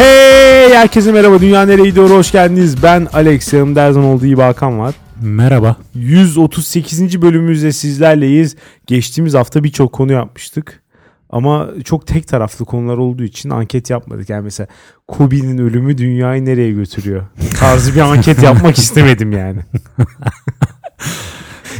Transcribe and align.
Hey 0.00 0.74
herkese 0.74 1.12
merhaba 1.12 1.40
Dünya 1.40 1.66
Nereye 1.66 1.84
Gidiyor 1.84 2.10
hoş 2.10 2.32
geldiniz. 2.32 2.82
Ben 2.82 3.08
Alex 3.12 3.52
yanımda 3.52 3.82
her 3.82 3.92
zaman 3.92 4.08
olduğu 4.08 4.26
gibi 4.26 4.40
Hakan 4.40 4.78
var. 4.78 4.94
Merhaba. 5.22 5.76
138. 5.94 7.22
bölümümüzde 7.22 7.72
sizlerleyiz. 7.72 8.56
Geçtiğimiz 8.86 9.34
hafta 9.34 9.64
birçok 9.64 9.92
konu 9.92 10.12
yapmıştık. 10.12 10.82
Ama 11.30 11.68
çok 11.84 12.06
tek 12.06 12.28
taraflı 12.28 12.64
konular 12.64 12.96
olduğu 12.96 13.22
için 13.22 13.50
anket 13.50 13.90
yapmadık. 13.90 14.30
Yani 14.30 14.42
mesela 14.44 14.66
Kobe'nin 15.08 15.58
ölümü 15.58 15.98
dünyayı 15.98 16.44
nereye 16.44 16.72
götürüyor? 16.72 17.22
Tarzı 17.58 17.94
bir 17.94 18.00
anket 18.00 18.42
yapmak 18.42 18.78
istemedim 18.78 19.32
yani. 19.32 19.60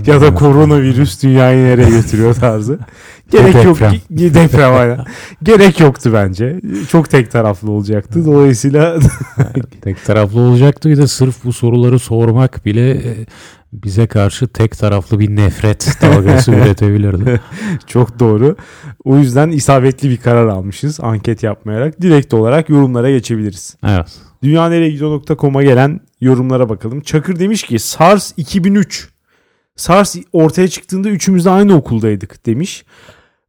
Ya 0.06 0.20
da 0.20 0.34
koronavirüs 0.34 1.22
dünyayı 1.22 1.64
nereye 1.64 1.90
götürüyor 1.90 2.34
tarzı. 2.34 2.78
Gerek 3.30 3.64
yok. 3.64 3.78
Deprem. 4.10 4.74
Aynen. 4.74 5.04
Gerek 5.42 5.80
yoktu 5.80 6.10
bence. 6.12 6.60
Çok 6.88 7.10
tek 7.10 7.30
taraflı 7.30 7.70
olacaktı. 7.70 8.26
Dolayısıyla 8.26 8.98
Tek 9.80 10.04
taraflı 10.04 10.40
olacaktı 10.40 10.88
bir 10.90 10.96
de 10.96 11.06
sırf 11.06 11.44
bu 11.44 11.52
soruları 11.52 11.98
sormak 11.98 12.66
bile 12.66 12.90
e, 12.90 13.26
bize 13.72 14.06
karşı 14.06 14.48
tek 14.48 14.78
taraflı 14.78 15.20
bir 15.20 15.36
nefret 15.36 15.96
dalgası 16.02 16.52
üretebilirdi. 16.52 17.40
Çok 17.86 18.18
doğru. 18.18 18.56
O 19.04 19.16
yüzden 19.16 19.50
isabetli 19.50 20.10
bir 20.10 20.16
karar 20.16 20.46
almışız 20.46 21.00
anket 21.00 21.42
yapmayarak. 21.42 22.00
Direkt 22.00 22.34
olarak 22.34 22.68
yorumlara 22.68 23.10
geçebiliriz. 23.10 23.76
Evet. 23.86 24.06
Dünyaneregidiyor.com'a 24.42 25.62
gelen 25.62 26.00
yorumlara 26.20 26.68
bakalım. 26.68 27.00
Çakır 27.00 27.38
demiş 27.38 27.62
ki 27.62 27.78
SARS 27.78 28.32
2003. 28.36 29.08
SARS 29.76 30.16
ortaya 30.32 30.68
çıktığında 30.68 31.08
üçümüz 31.10 31.44
de 31.44 31.50
aynı 31.50 31.76
okuldaydık 31.76 32.46
demiş. 32.46 32.84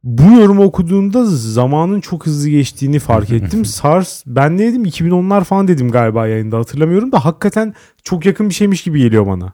Bu 0.04 0.22
yorumu 0.40 0.62
okuduğumda 0.62 1.24
zamanın 1.24 2.00
çok 2.00 2.26
hızlı 2.26 2.48
geçtiğini 2.48 2.98
fark 2.98 3.30
ettim. 3.32 3.64
SARS 3.64 4.22
ben 4.26 4.58
ne 4.58 4.66
dedim 4.66 4.84
2010'lar 4.84 5.44
falan 5.44 5.68
dedim 5.68 5.90
galiba 5.90 6.26
yayında 6.26 6.58
hatırlamıyorum 6.58 7.12
da 7.12 7.24
hakikaten 7.24 7.74
çok 8.02 8.26
yakın 8.26 8.48
bir 8.48 8.54
şeymiş 8.54 8.82
gibi 8.82 8.98
geliyor 8.98 9.26
bana. 9.26 9.52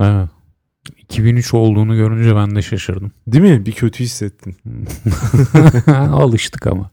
evet. 0.00 0.28
2003 0.98 1.54
olduğunu 1.54 1.96
görünce 1.96 2.36
ben 2.36 2.56
de 2.56 2.62
şaşırdım. 2.62 3.12
Değil 3.26 3.44
mi? 3.44 3.66
Bir 3.66 3.72
kötü 3.72 4.04
hissettin. 4.04 4.56
Alıştık 5.96 6.66
ama. 6.66 6.90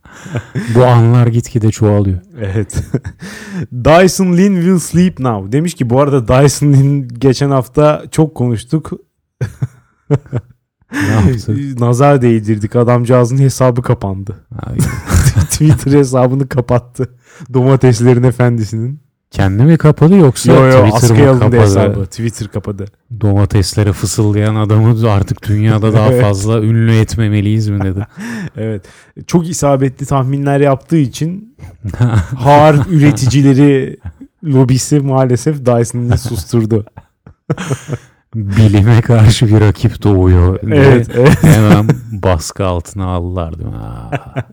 Bu 0.75 0.85
anlar 0.85 1.27
gitgide 1.27 1.71
çoğalıyor. 1.71 2.19
Evet. 2.41 2.83
Dyson 3.73 4.37
Lin 4.37 4.55
will 4.55 4.79
sleep 4.79 5.19
now. 5.19 5.51
Demiş 5.51 5.73
ki 5.73 5.89
bu 5.89 6.01
arada 6.01 6.27
Dyson 6.27 6.73
Lin 6.73 7.07
geçen 7.07 7.51
hafta 7.51 8.03
çok 8.11 8.35
konuştuk. 8.35 8.91
Nazar 11.79 12.21
değdirdik. 12.21 12.75
Adamcağızın 12.75 13.37
hesabı 13.37 13.81
kapandı. 13.81 14.35
Twitter 15.49 15.91
hesabını 15.91 16.49
kapattı. 16.49 17.09
Domateslerin 17.53 18.23
efendisinin. 18.23 19.05
Kendi 19.31 19.63
mi 19.63 19.77
kapalı 19.77 20.15
yoksa 20.15 20.53
Yo 20.53 20.65
yo 20.65 20.89
Twitter 20.89 21.33
mı 21.33 21.39
kapadı? 21.39 21.59
hesabı. 21.61 22.05
Twitter 22.05 22.47
kapadı. 22.47 22.85
Domateslere 23.21 23.93
fısıldayan 23.93 24.55
adamı 24.55 25.09
artık 25.11 25.47
dünyada 25.47 25.93
daha 25.93 26.11
fazla 26.21 26.61
ünlü 26.61 26.95
etmemeliyiz 26.95 27.69
mi 27.69 27.83
dedi. 27.83 28.07
Evet. 28.57 28.85
Çok 29.27 29.49
isabetli 29.49 30.05
tahminler 30.05 30.59
yaptığı 30.59 30.97
için 30.97 31.55
har 32.37 32.75
üreticileri 32.89 33.97
lobisi 34.43 34.99
maalesef 34.99 35.65
Dyson'ı 35.65 36.17
susturdu. 36.17 36.85
Bilime 38.35 39.01
karşı 39.01 39.47
bir 39.47 39.61
rakip 39.61 40.03
doğuyor. 40.03 40.59
Evet. 40.63 41.09
evet. 41.15 41.43
Hemen 41.43 41.87
baskı 42.11 42.65
altına 42.65 43.05
aldılar 43.05 43.59
değil 43.59 43.69
mi? 43.69 43.75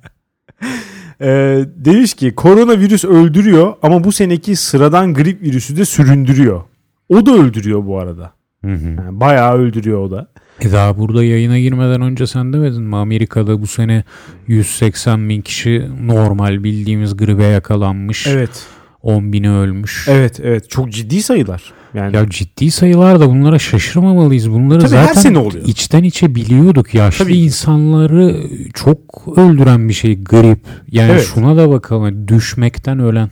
Ee, 1.25 1.65
demiş 1.77 2.15
ki 2.15 2.35
koronavirüs 2.35 3.05
öldürüyor 3.05 3.75
ama 3.83 4.05
bu 4.05 4.13
seneki 4.13 4.57
sıradan 4.57 5.15
grip 5.15 5.43
virüsü 5.43 5.77
de 5.77 5.85
süründürüyor. 5.85 6.63
O 7.09 7.27
da 7.27 7.33
öldürüyor 7.33 7.87
bu 7.87 7.99
arada. 7.99 8.33
Hı 8.65 8.73
hı. 8.73 8.89
Yani 8.89 9.21
bayağı 9.21 9.55
öldürüyor 9.55 9.99
o 9.99 10.11
da. 10.11 10.29
E 10.61 10.73
daha 10.73 10.99
burada 10.99 11.25
yayına 11.25 11.59
girmeden 11.59 12.01
önce 12.01 12.27
sen 12.27 12.53
demedin 12.53 12.83
mi? 12.83 12.97
Amerika'da 12.97 13.63
bu 13.63 13.67
sene 13.67 14.05
180 14.47 15.29
bin 15.29 15.43
kişi 15.43 15.89
normal 16.07 16.65
bildiğimiz 16.65 17.17
gribe 17.17 17.45
yakalanmış. 17.45 18.27
Evet. 18.27 18.67
10 19.03 19.33
bini 19.33 19.51
ölmüş. 19.51 20.07
Evet 20.09 20.41
evet 20.43 20.71
çok 20.71 20.93
ciddi 20.93 21.23
sayılar. 21.23 21.63
Yani 21.95 22.17
Ya 22.17 22.31
ciddi 22.31 22.71
sayılar 22.71 23.21
da 23.21 23.29
bunlara 23.29 23.59
şaşırmamalıyız. 23.59 24.51
Bunları 24.51 24.81
Tabii 24.81 24.97
her 24.97 25.07
zaten 25.07 25.21
sene 25.21 25.39
oluyor. 25.39 25.65
içten 25.67 26.03
içe 26.05 26.35
biliyorduk. 26.35 26.95
Yaşlı 26.95 27.25
Tabii 27.25 27.37
insanları 27.37 28.37
çok 28.75 28.99
öldüren 29.37 29.89
bir 29.89 29.95
şey 29.95 30.25
grip. 30.25 30.59
Yani 30.91 31.13
Evet. 31.13 31.29
şuna 31.35 31.57
da 31.57 31.71
bakalım. 31.71 32.29
Düşmekten 32.29 32.99
ölen 32.99 33.31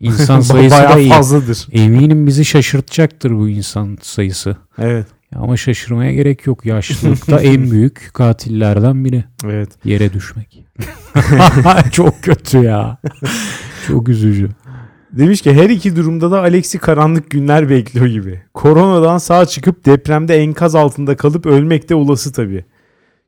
insan 0.00 0.40
sayısı 0.40 0.76
da 0.76 0.98
iyi. 0.98 1.08
fazladır. 1.10 1.66
Eminim 1.72 2.26
bizi 2.26 2.44
şaşırtacaktır 2.44 3.30
bu 3.30 3.48
insan 3.48 3.98
sayısı. 4.02 4.56
Evet. 4.78 5.06
Ama 5.36 5.56
şaşırmaya 5.56 6.12
gerek 6.12 6.46
yok. 6.46 6.66
Yaşlılıkta 6.66 7.40
en 7.40 7.70
büyük 7.70 8.10
katillerden 8.14 9.04
biri. 9.04 9.24
Evet. 9.44 9.68
Yere 9.84 10.12
düşmek. 10.12 10.64
Çok 11.92 12.22
kötü 12.22 12.58
ya. 12.58 12.98
Çok 13.88 14.08
üzücü. 14.08 14.48
Demiş 15.18 15.42
ki 15.42 15.54
her 15.54 15.70
iki 15.70 15.96
durumda 15.96 16.30
da 16.30 16.40
Alex'i 16.40 16.78
karanlık 16.78 17.30
günler 17.30 17.70
bekliyor 17.70 18.06
gibi. 18.06 18.42
Koronadan 18.54 19.18
sağ 19.18 19.46
çıkıp 19.46 19.84
depremde 19.84 20.36
enkaz 20.36 20.74
altında 20.74 21.16
kalıp 21.16 21.46
ölmek 21.46 21.88
de 21.88 21.94
olası 21.94 22.32
tabii. 22.32 22.64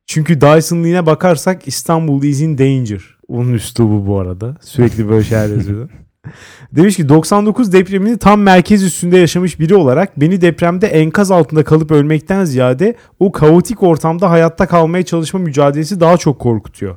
Çünkü 0.06 0.40
Dyson 0.40 0.84
Lee'ne 0.84 1.06
bakarsak 1.06 1.68
İstanbul 1.68 2.22
is 2.22 2.40
in 2.40 2.58
danger. 2.58 3.18
Onun 3.28 3.52
üslubu 3.52 4.06
bu 4.06 4.18
arada. 4.18 4.56
Sürekli 4.60 5.08
böyle 5.08 5.24
şeyler 5.24 5.48
yazıyor. 5.48 5.88
Demiş 6.72 6.96
ki 6.96 7.08
99 7.08 7.72
depremini 7.72 8.18
tam 8.18 8.40
merkez 8.40 8.82
üstünde 8.82 9.18
yaşamış 9.18 9.60
biri 9.60 9.74
olarak 9.74 10.20
beni 10.20 10.40
depremde 10.40 10.86
enkaz 10.86 11.30
altında 11.30 11.64
kalıp 11.64 11.90
ölmekten 11.90 12.44
ziyade 12.44 12.94
o 13.18 13.32
kaotik 13.32 13.82
ortamda 13.82 14.30
hayatta 14.30 14.66
kalmaya 14.66 15.04
çalışma 15.04 15.40
mücadelesi 15.40 16.00
daha 16.00 16.16
çok 16.16 16.38
korkutuyor. 16.38 16.96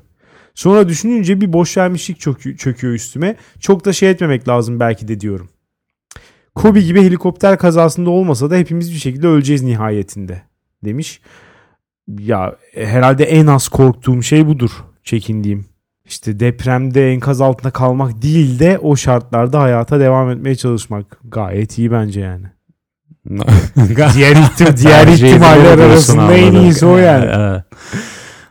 Sonra 0.55 0.89
düşününce 0.89 1.41
bir 1.41 1.53
boş 1.53 1.77
vermişlik 1.77 2.19
çökü- 2.19 2.57
çöküyor 2.57 2.93
üstüme. 2.93 3.35
Çok 3.59 3.85
da 3.85 3.93
şey 3.93 4.09
etmemek 4.09 4.47
lazım 4.47 4.79
belki 4.79 5.07
de 5.07 5.19
diyorum. 5.19 5.49
Kobe 6.55 6.81
gibi 6.81 7.01
helikopter 7.03 7.57
kazasında 7.57 8.09
olmasa 8.09 8.49
da 8.51 8.55
hepimiz 8.55 8.91
bir 8.91 8.97
şekilde 8.97 9.27
öleceğiz 9.27 9.61
nihayetinde 9.63 10.41
demiş. 10.85 11.21
Ya 12.19 12.55
e, 12.75 12.85
herhalde 12.87 13.23
en 13.23 13.47
az 13.47 13.67
korktuğum 13.67 14.23
şey 14.23 14.47
budur 14.47 14.71
çekindiğim. 15.03 15.65
İşte 16.05 16.39
depremde 16.39 17.11
enkaz 17.11 17.41
altında 17.41 17.71
kalmak 17.71 18.21
değil 18.21 18.59
de 18.59 18.79
o 18.81 18.95
şartlarda 18.95 19.59
hayata 19.59 19.99
devam 19.99 20.29
etmeye 20.31 20.55
çalışmak. 20.55 21.17
Gayet 21.23 21.77
iyi 21.77 21.91
bence 21.91 22.19
yani. 22.19 22.45
Diğer, 24.13 24.35
ihtim- 24.35 24.77
diğer 24.77 25.07
ihtimaller 25.07 25.77
arasında 25.77 26.33
en 26.33 26.53
iyisi 26.53 26.85
o 26.85 26.97
yani. 26.97 27.25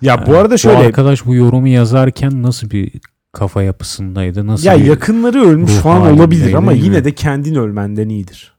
Ya 0.02 0.26
bu 0.26 0.36
arada 0.36 0.54
Bu 0.54 0.58
şöyle 0.58 0.78
arkadaş 0.78 1.26
bu 1.26 1.34
yorumu 1.34 1.68
yazarken 1.68 2.42
nasıl 2.42 2.70
bir 2.70 2.92
kafa 3.32 3.62
yapısındaydı? 3.62 4.46
Nasıl 4.46 4.66
ya 4.66 4.74
yakınları 4.74 5.40
ölmüş 5.42 5.72
falan 5.72 6.12
olabilir 6.12 6.54
ama 6.54 6.72
değil 6.72 6.84
yine 6.84 6.98
mi? 6.98 7.04
de 7.04 7.14
kendin 7.14 7.54
ölmenden 7.54 8.08
iyidir. 8.08 8.52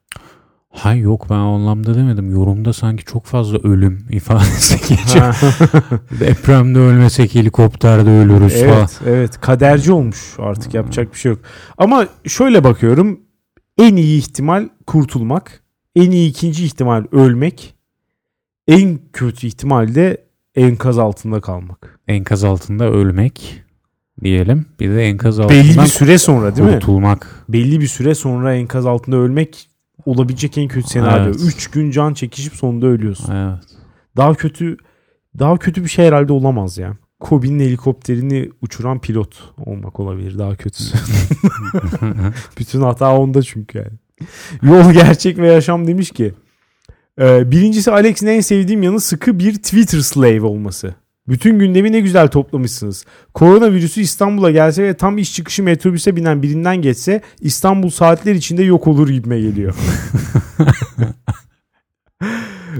Ha 0.69 0.93
yok 0.95 1.27
ben 1.29 1.35
anlamda 1.35 1.95
demedim. 1.95 2.31
Yorumda 2.31 2.73
sanki 2.73 3.05
çok 3.05 3.25
fazla 3.25 3.57
ölüm 3.57 4.05
ifadesi 4.09 4.75
geçiyor. 4.95 5.35
Depremde 6.19 6.79
ölmesek 6.79 7.35
helikopterde 7.35 8.09
ölürüz 8.09 8.53
falan. 8.61 8.73
evet, 8.77 8.99
evet. 9.07 9.41
Kaderci 9.41 9.91
olmuş 9.91 10.33
artık 10.39 10.73
yapacak 10.73 11.13
bir 11.13 11.17
şey 11.17 11.31
yok. 11.31 11.39
Ama 11.77 12.07
şöyle 12.27 12.63
bakıyorum. 12.63 13.19
En 13.77 13.95
iyi 13.95 14.17
ihtimal 14.19 14.69
kurtulmak. 14.87 15.63
En 15.95 16.11
iyi 16.11 16.29
ikinci 16.29 16.65
ihtimal 16.65 17.03
ölmek. 17.11 17.75
En 18.67 18.99
kötü 19.13 19.47
ihtimal 19.47 19.95
de 19.95 20.17
enkaz 20.55 20.99
altında 20.99 21.41
kalmak. 21.41 21.99
Enkaz 22.07 22.43
altında 22.43 22.85
ölmek 22.91 23.63
diyelim. 24.23 24.65
Bir 24.79 24.89
de 24.89 25.03
enkaz 25.03 25.39
altından 25.39 25.63
Belli 25.63 25.77
bir 25.77 25.87
süre 25.87 26.17
sonra 26.17 26.55
değil 26.55 26.67
mi? 26.67 26.73
kurtulmak. 26.73 27.45
Belli 27.49 27.79
bir 27.79 27.87
süre 27.87 28.15
sonra 28.15 28.55
enkaz 28.55 28.85
altında 28.85 29.15
ölmek 29.17 29.67
olabilecek 30.05 30.57
en 30.57 30.67
kötü 30.67 30.87
senaryo. 30.89 31.25
Evet. 31.25 31.41
3 31.45 31.67
gün 31.71 31.91
can 31.91 32.13
çekişip 32.13 32.53
sonunda 32.53 32.87
ölüyorsun. 32.87 33.35
Evet. 33.35 33.63
Daha 34.17 34.33
kötü 34.33 34.77
daha 35.39 35.57
kötü 35.57 35.83
bir 35.83 35.89
şey 35.89 36.05
herhalde 36.05 36.33
olamaz 36.33 36.77
ya. 36.77 36.97
Kobe'nin 37.19 37.59
helikopterini 37.59 38.49
uçuran 38.61 38.99
pilot 38.99 39.53
olmak 39.65 39.99
olabilir 39.99 40.39
daha 40.39 40.55
kötüsü. 40.55 40.97
Bütün 42.59 42.81
hata 42.81 43.17
onda 43.17 43.41
çünkü 43.41 43.77
yani. 43.77 43.99
Yol 44.63 44.91
gerçek 44.91 45.37
ve 45.37 45.47
yaşam 45.51 45.87
demiş 45.87 46.11
ki. 46.11 46.33
E, 47.21 47.51
birincisi 47.51 47.91
Alex'in 47.91 48.27
en 48.27 48.41
sevdiğim 48.41 48.83
yanı 48.83 48.99
sıkı 48.99 49.39
bir 49.39 49.55
Twitter 49.55 49.99
slave 49.99 50.41
olması. 50.41 50.95
Bütün 51.27 51.59
gündemi 51.59 51.91
ne 51.91 51.99
güzel 51.99 52.27
toplamışsınız. 52.27 53.05
Koronavirüsü 53.33 54.01
İstanbul'a 54.01 54.51
gelse 54.51 54.83
ve 54.83 54.93
tam 54.93 55.17
iş 55.17 55.35
çıkışı 55.35 55.63
metrobüse 55.63 56.15
binen 56.15 56.43
birinden 56.43 56.81
geçse 56.81 57.21
İstanbul 57.41 57.89
saatler 57.89 58.35
içinde 58.35 58.63
yok 58.63 58.87
olur 58.87 59.09
gibime 59.09 59.41
geliyor. 59.41 59.75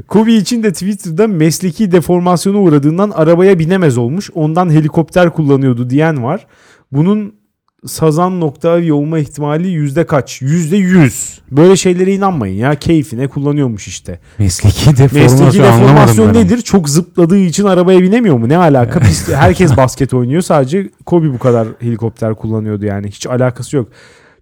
Kobe 0.08 0.34
için 0.34 0.64
de 0.64 0.74
Twitter'da 0.74 1.28
mesleki 1.28 1.92
deformasyona 1.92 2.58
uğradığından 2.58 3.10
arabaya 3.10 3.60
binemez 3.60 3.98
olmuş. 3.98 4.30
Ondan 4.34 4.70
helikopter 4.70 5.30
kullanıyordu 5.30 5.90
diyen 5.90 6.24
var. 6.24 6.48
Bunun 6.92 7.41
sazan.avi 7.86 8.94
olma 8.94 9.20
ihtimali 9.20 9.68
yüzde 9.68 10.06
kaç? 10.06 10.42
Yüzde 10.42 10.78
yüz. 10.78 11.40
Böyle 11.52 11.76
şeylere 11.76 12.14
inanmayın 12.14 12.56
ya. 12.56 12.76
Keyfine 12.76 13.28
kullanıyormuş 13.28 13.88
işte. 13.88 14.20
Mesleki 14.40 14.98
deformasyon, 14.98 15.46
Mesleki 15.48 15.64
deformasyon 15.64 16.34
ben 16.34 16.42
nedir? 16.42 16.62
Çok 16.62 16.90
zıpladığı 16.90 17.38
için 17.38 17.66
arabaya 17.66 18.02
binemiyor 18.02 18.38
mu? 18.38 18.50
Ne 18.50 18.58
alaka? 18.58 19.00
Pist- 19.00 19.36
herkes 19.36 19.78
basket 19.78 20.14
oynuyor. 20.14 20.42
Sadece 20.42 20.90
Kobe 21.06 21.34
bu 21.34 21.40
kadar 21.40 21.68
helikopter 21.80 22.36
kullanıyordu 22.36 22.86
yani. 22.86 23.08
Hiç 23.08 23.28
alakası 23.28 23.76
yok. 23.76 23.90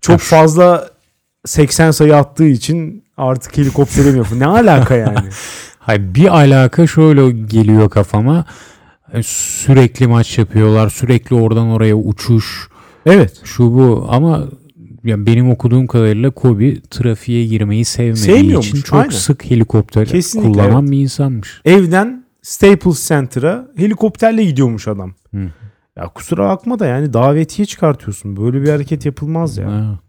Çok 0.02 0.20
fazla 0.20 0.90
80 1.46 1.92
sayı 1.92 2.16
attığı 2.16 2.48
için 2.48 3.04
artık 3.18 3.58
helikoptere 3.58 4.08
biniyor. 4.08 4.28
Ne 4.38 4.46
alaka 4.46 4.96
yani? 4.96 5.30
Hayır, 5.80 6.16
bir 6.16 6.36
alaka 6.38 6.88
şöyle 6.88 7.32
geliyor 7.32 7.90
kafama. 7.90 8.46
E, 9.14 9.24
Sürekli 9.24 10.08
maç 10.08 10.38
yapıyorlar. 10.38 10.90
Sürekli 10.90 11.36
oradan 11.36 11.68
oraya 11.68 11.96
uçuş. 11.96 12.70
Evet. 13.10 13.42
Şu 13.44 13.64
bu 13.74 14.06
ama 14.10 14.48
ya 15.04 15.26
benim 15.26 15.50
okuduğum 15.52 15.88
kadarıyla 15.88 16.32
Kobe 16.32 16.82
trafiğe 16.82 17.46
girmeyi 17.46 17.86
sevmediği 17.86 18.58
için 18.58 18.82
çok 18.82 19.00
aynen. 19.00 19.10
sık 19.10 19.52
helikopter 19.52 20.08
Kesinlikle, 20.08 20.52
kullanan 20.52 20.92
bir 20.92 20.98
insanmış. 20.98 21.62
Evden 21.66 22.26
Staples 22.42 23.08
Center'a 23.08 23.68
helikopterle 23.76 24.46
gidiyormuş 24.46 24.88
adam. 24.88 25.14
Hı. 25.34 25.52
Ya 25.98 26.08
kusura 26.08 26.50
bakma 26.50 26.80
da 26.80 26.86
yani 26.86 27.14
davetiye 27.14 27.66
çıkartıyorsun. 27.66 28.38
Böyle 28.38 28.62
bir 28.62 28.70
hareket 28.70 29.06
yapılmaz 29.06 29.58
ya. 29.58 29.72
Ha. 29.72 30.00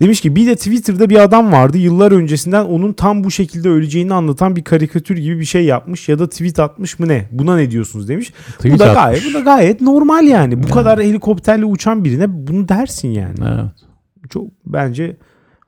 Demiş 0.00 0.20
ki 0.20 0.36
bir 0.36 0.46
de 0.46 0.56
Twitter'da 0.56 1.10
bir 1.10 1.22
adam 1.22 1.52
vardı 1.52 1.78
yıllar 1.78 2.12
öncesinden 2.12 2.64
onun 2.64 2.92
tam 2.92 3.24
bu 3.24 3.30
şekilde 3.30 3.68
öleceğini 3.68 4.14
anlatan 4.14 4.56
bir 4.56 4.64
karikatür 4.64 5.16
gibi 5.16 5.40
bir 5.40 5.44
şey 5.44 5.64
yapmış 5.64 6.08
ya 6.08 6.18
da 6.18 6.28
tweet 6.28 6.58
atmış 6.58 6.98
mı 6.98 7.08
ne? 7.08 7.28
Buna 7.32 7.56
ne 7.56 7.70
diyorsunuz 7.70 8.08
demiş. 8.08 8.32
Tweet 8.52 8.74
bu 8.74 8.78
da 8.78 8.84
atmış. 8.84 9.04
gayet 9.04 9.24
bu 9.24 9.34
da 9.34 9.40
gayet 9.40 9.80
normal 9.80 10.26
yani. 10.26 10.62
Bu 10.62 10.68
kadar 10.68 11.00
helikopterle 11.00 11.64
uçan 11.64 12.04
birine 12.04 12.46
bunu 12.46 12.68
dersin 12.68 13.08
yani. 13.08 13.38
Evet. 13.40 13.72
Çok 14.30 14.46
bence 14.66 15.16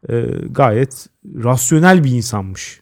e, 0.08 0.25
gayet 0.50 1.06
rasyonel 1.44 2.05
bir 2.05 2.11
insanmış. 2.11 2.81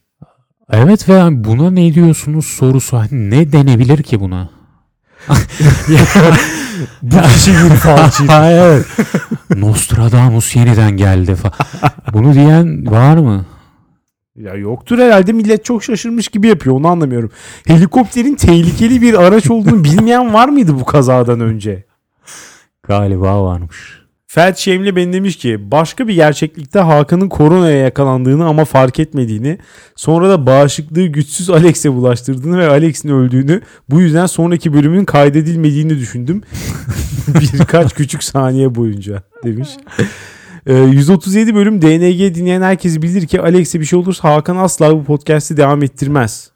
Evet 0.72 1.08
ve 1.08 1.12
yani 1.12 1.44
buna 1.44 1.70
ne 1.70 1.94
diyorsunuz 1.94 2.46
sorusu 2.46 2.96
hani 2.96 3.30
ne 3.30 3.52
denebilir 3.52 4.02
ki 4.02 4.20
buna? 4.20 4.59
Bu 7.02 7.22
kişi 7.22 7.50
bir 7.50 7.76
falçı. 7.76 8.26
Ha, 8.26 8.50
evet. 8.50 8.86
Nostradamus 9.56 10.56
yeniden 10.56 10.90
geldi 10.90 11.34
falan. 11.34 11.54
Bunu 12.12 12.34
diyen 12.34 12.90
var 12.90 13.16
mı? 13.16 13.44
Ya 14.36 14.54
yoktur 14.54 14.98
herhalde 14.98 15.32
millet 15.32 15.64
çok 15.64 15.84
şaşırmış 15.84 16.28
gibi 16.28 16.48
yapıyor 16.48 16.76
onu 16.76 16.88
anlamıyorum. 16.88 17.30
Helikopterin 17.66 18.34
tehlikeli 18.34 19.02
bir 19.02 19.14
araç 19.14 19.50
olduğunu 19.50 19.84
bilmeyen 19.84 20.34
var 20.34 20.48
mıydı 20.48 20.80
bu 20.80 20.84
kazadan 20.84 21.40
önce? 21.40 21.84
Galiba 22.82 23.44
varmış. 23.44 23.99
Fert 24.32 24.58
Şemli 24.58 24.96
ben 24.96 25.12
demiş 25.12 25.36
ki 25.36 25.70
başka 25.70 26.08
bir 26.08 26.14
gerçeklikte 26.14 26.78
Hakan'ın 26.78 27.28
koronaya 27.28 27.76
yakalandığını 27.76 28.46
ama 28.46 28.64
fark 28.64 28.98
etmediğini 28.98 29.58
sonra 29.96 30.30
da 30.30 30.46
bağışıklığı 30.46 31.06
güçsüz 31.06 31.50
Alex'e 31.50 31.92
bulaştırdığını 31.92 32.58
ve 32.58 32.68
Alex'in 32.68 33.08
öldüğünü 33.08 33.60
bu 33.88 34.00
yüzden 34.00 34.26
sonraki 34.26 34.72
bölümün 34.72 35.04
kaydedilmediğini 35.04 35.98
düşündüm. 35.98 36.42
Birkaç 37.28 37.94
küçük 37.94 38.24
saniye 38.24 38.74
boyunca 38.74 39.22
demiş. 39.44 39.68
Ee, 40.66 40.74
137 40.74 41.54
bölüm 41.54 41.82
DNG 41.82 42.34
dinleyen 42.34 42.62
herkes 42.62 43.02
bilir 43.02 43.26
ki 43.26 43.40
Alex'e 43.40 43.80
bir 43.80 43.84
şey 43.84 43.98
olursa 43.98 44.34
Hakan 44.34 44.56
asla 44.56 44.96
bu 44.96 45.04
podcast'i 45.04 45.56
devam 45.56 45.82
ettirmez. 45.82 46.50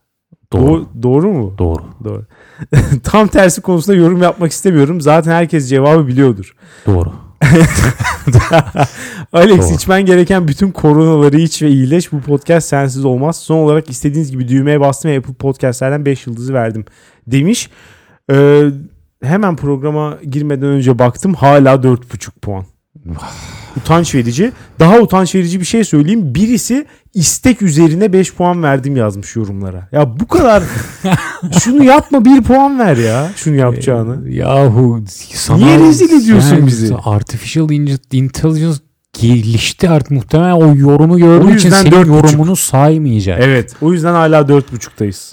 Doğru. 0.53 0.63
Doğru, 0.63 0.87
doğru 1.03 1.33
mu? 1.33 1.55
Doğru. 1.59 1.83
Doğru. 2.05 2.25
Tam 3.03 3.29
tersi 3.29 3.61
konusunda 3.61 3.97
yorum 3.97 4.23
yapmak 4.23 4.53
istemiyorum. 4.53 5.01
Zaten 5.01 5.33
herkes 5.33 5.69
cevabı 5.69 6.07
biliyordur. 6.07 6.57
Doğru. 6.87 7.24
Alex 9.33 9.69
Doğru. 9.69 9.75
içmen 9.75 10.07
gereken 10.07 10.49
bütün 10.49 10.71
koronaları 10.71 11.41
iç 11.41 11.63
ve 11.63 11.69
iyileş. 11.69 12.13
Bu 12.13 12.21
podcast 12.21 12.69
sensiz 12.69 13.05
olmaz. 13.05 13.37
Son 13.37 13.57
olarak 13.57 13.91
istediğiniz 13.91 14.31
gibi 14.31 14.49
düğmeye 14.49 14.81
bastım 14.81 15.11
ve 15.11 15.19
Apple 15.19 15.35
Podcast'lerden 15.35 16.05
5 16.07 16.27
yıldızı 16.27 16.55
verdim 16.55 16.85
demiş. 17.27 17.71
Ee, 18.31 18.65
hemen 19.23 19.57
programa 19.57 20.19
girmeden 20.31 20.69
önce 20.69 20.99
baktım. 20.99 21.35
Hala 21.35 21.75
4,5 21.75 22.31
puan. 22.43 22.65
Utanç 23.77 24.15
verici. 24.15 24.53
Daha 24.81 24.99
utanç 24.99 25.35
verici 25.35 25.61
bir 25.61 25.65
şey 25.65 25.85
söyleyeyim. 25.85 26.35
Birisi 26.35 26.87
istek 27.15 27.63
üzerine 27.63 28.13
5 28.13 28.35
puan 28.35 28.63
verdim 28.63 28.97
yazmış 28.97 29.37
yorumlara. 29.37 29.89
Ya 29.93 30.21
bu 30.21 30.29
kadar 30.29 30.63
şunu 31.65 31.85
yapma 31.85 32.25
1 32.25 32.43
puan 32.43 32.79
ver 32.79 32.97
ya. 32.97 33.31
Şunu 33.37 33.55
yapacağını. 33.55 34.31
Yahu 34.31 35.05
sana... 35.35 35.57
Niye 35.57 35.79
rezil 35.79 36.23
ediyorsun 36.23 36.67
bizi? 36.67 36.95
Artificial 37.05 37.71
Intelligence 38.13 38.79
gelişti 39.21 39.91
artık 39.91 40.11
muhtemelen 40.11 40.53
o 40.53 40.77
yorumu 40.77 41.19
gördüğü 41.19 41.47
O 41.47 41.51
için 41.55 41.71
senin 41.71 41.91
dört 41.91 42.09
buçuk. 42.09 42.25
yorumunu 42.25 42.57
saymayacak. 42.57 43.41
Evet. 43.43 43.77
O 43.81 43.93
yüzden 43.93 44.13
hala 44.13 44.41
4.5'tayız. 44.41 45.33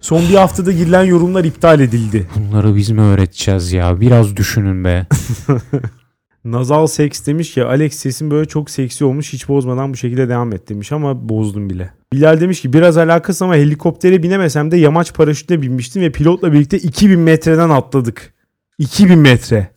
Son 0.00 0.22
bir 0.30 0.34
haftada 0.34 0.72
girilen 0.72 1.04
yorumlar 1.04 1.44
iptal 1.44 1.80
edildi. 1.80 2.28
Bunları 2.36 2.76
biz 2.76 2.90
mi 2.90 3.00
öğreteceğiz 3.00 3.72
ya? 3.72 4.00
Biraz 4.00 4.36
düşünün 4.36 4.84
be. 4.84 5.06
Nazal 6.44 6.86
Seks 6.86 7.26
demiş 7.26 7.54
ki 7.54 7.64
Alex 7.64 7.94
sesin 7.94 8.30
böyle 8.30 8.48
çok 8.48 8.70
seksi 8.70 9.04
olmuş 9.04 9.32
hiç 9.32 9.48
bozmadan 9.48 9.92
bu 9.92 9.96
şekilde 9.96 10.28
devam 10.28 10.52
et 10.52 10.68
demiş 10.68 10.92
ama 10.92 11.28
bozdum 11.28 11.70
bile. 11.70 11.90
Bilal 12.12 12.40
demiş 12.40 12.60
ki 12.60 12.72
biraz 12.72 12.96
alakası 12.96 13.44
ama 13.44 13.56
helikoptere 13.56 14.22
binemesem 14.22 14.70
de 14.70 14.76
yamaç 14.76 15.14
paraşütle 15.14 15.62
binmiştim 15.62 16.02
ve 16.02 16.12
pilotla 16.12 16.52
birlikte 16.52 16.78
2000 16.78 17.20
metreden 17.20 17.70
atladık. 17.70 18.34
2000 18.78 19.18
metre. 19.18 19.70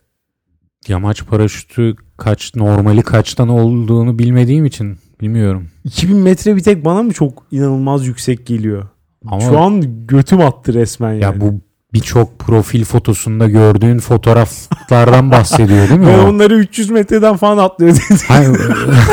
Yamaç 0.88 1.26
paraşütü 1.26 1.96
kaç 2.16 2.54
normali 2.54 3.02
kaçtan 3.02 3.48
olduğunu 3.48 4.18
bilmediğim 4.18 4.64
için 4.64 4.98
bilmiyorum. 5.20 5.68
2000 5.84 6.16
metre 6.16 6.56
bir 6.56 6.62
tek 6.62 6.84
bana 6.84 7.02
mı 7.02 7.12
çok 7.12 7.46
inanılmaz 7.50 8.06
yüksek 8.06 8.46
geliyor? 8.46 8.88
Ama 9.26 9.40
Şu 9.40 9.58
an 9.58 10.06
götüm 10.06 10.40
attı 10.40 10.74
resmen 10.74 11.12
yani. 11.12 11.22
ya 11.22 11.40
bu 11.40 11.60
birçok 11.94 12.38
profil 12.38 12.84
fotosunda 12.84 13.48
gördüğün 13.48 13.98
fotoğraflardan 13.98 15.30
bahsediyor 15.30 15.88
değil 15.88 16.00
mi? 16.00 16.06
Ben 16.06 16.18
onları 16.18 16.54
300 16.54 16.90
metreden 16.90 17.36
falan 17.36 17.58
atlıyor 17.58 17.94
dedi. 17.94 18.20
Hayır, 18.28 18.58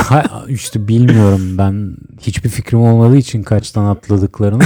hay- 0.06 0.26
işte 0.48 0.88
bilmiyorum 0.88 1.58
ben 1.58 1.96
hiçbir 2.22 2.50
fikrim 2.50 2.82
olmadığı 2.82 3.18
için 3.18 3.44
kaçtan 3.44 3.86
atladıklarını 3.86 4.64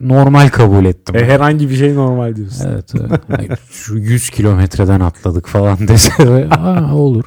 normal 0.00 0.48
kabul 0.48 0.84
ettim. 0.84 1.16
E, 1.16 1.24
herhangi 1.24 1.70
bir 1.70 1.76
şey 1.76 1.94
normal 1.94 2.36
diyorsun. 2.36 2.66
Evet. 2.72 2.92
evet. 3.38 3.58
Şu 3.70 3.96
100 3.96 4.30
kilometreden 4.30 5.00
atladık 5.00 5.46
falan 5.46 5.88
dese 5.88 6.12
Aa, 6.50 6.94
olur. 6.94 7.24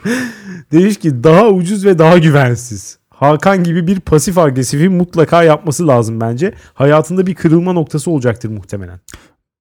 Demiş 0.72 0.98
ki 0.98 1.24
daha 1.24 1.48
ucuz 1.48 1.86
ve 1.86 2.00
daha 2.00 2.18
güvensiz. 2.18 2.98
Hakan 3.10 3.64
gibi 3.64 3.88
bir 3.88 4.00
pasif 4.00 4.38
agresifi 4.38 4.90
mutlaka 4.90 5.44
yapması 5.44 5.88
lazım 5.88 6.22
bence. 6.22 6.54
Hayatında 6.74 7.28
bir 7.28 7.36
kırılma 7.36 7.74
noktası 7.74 8.12
olacaktır 8.12 8.50
muhtemelen. 8.50 9.00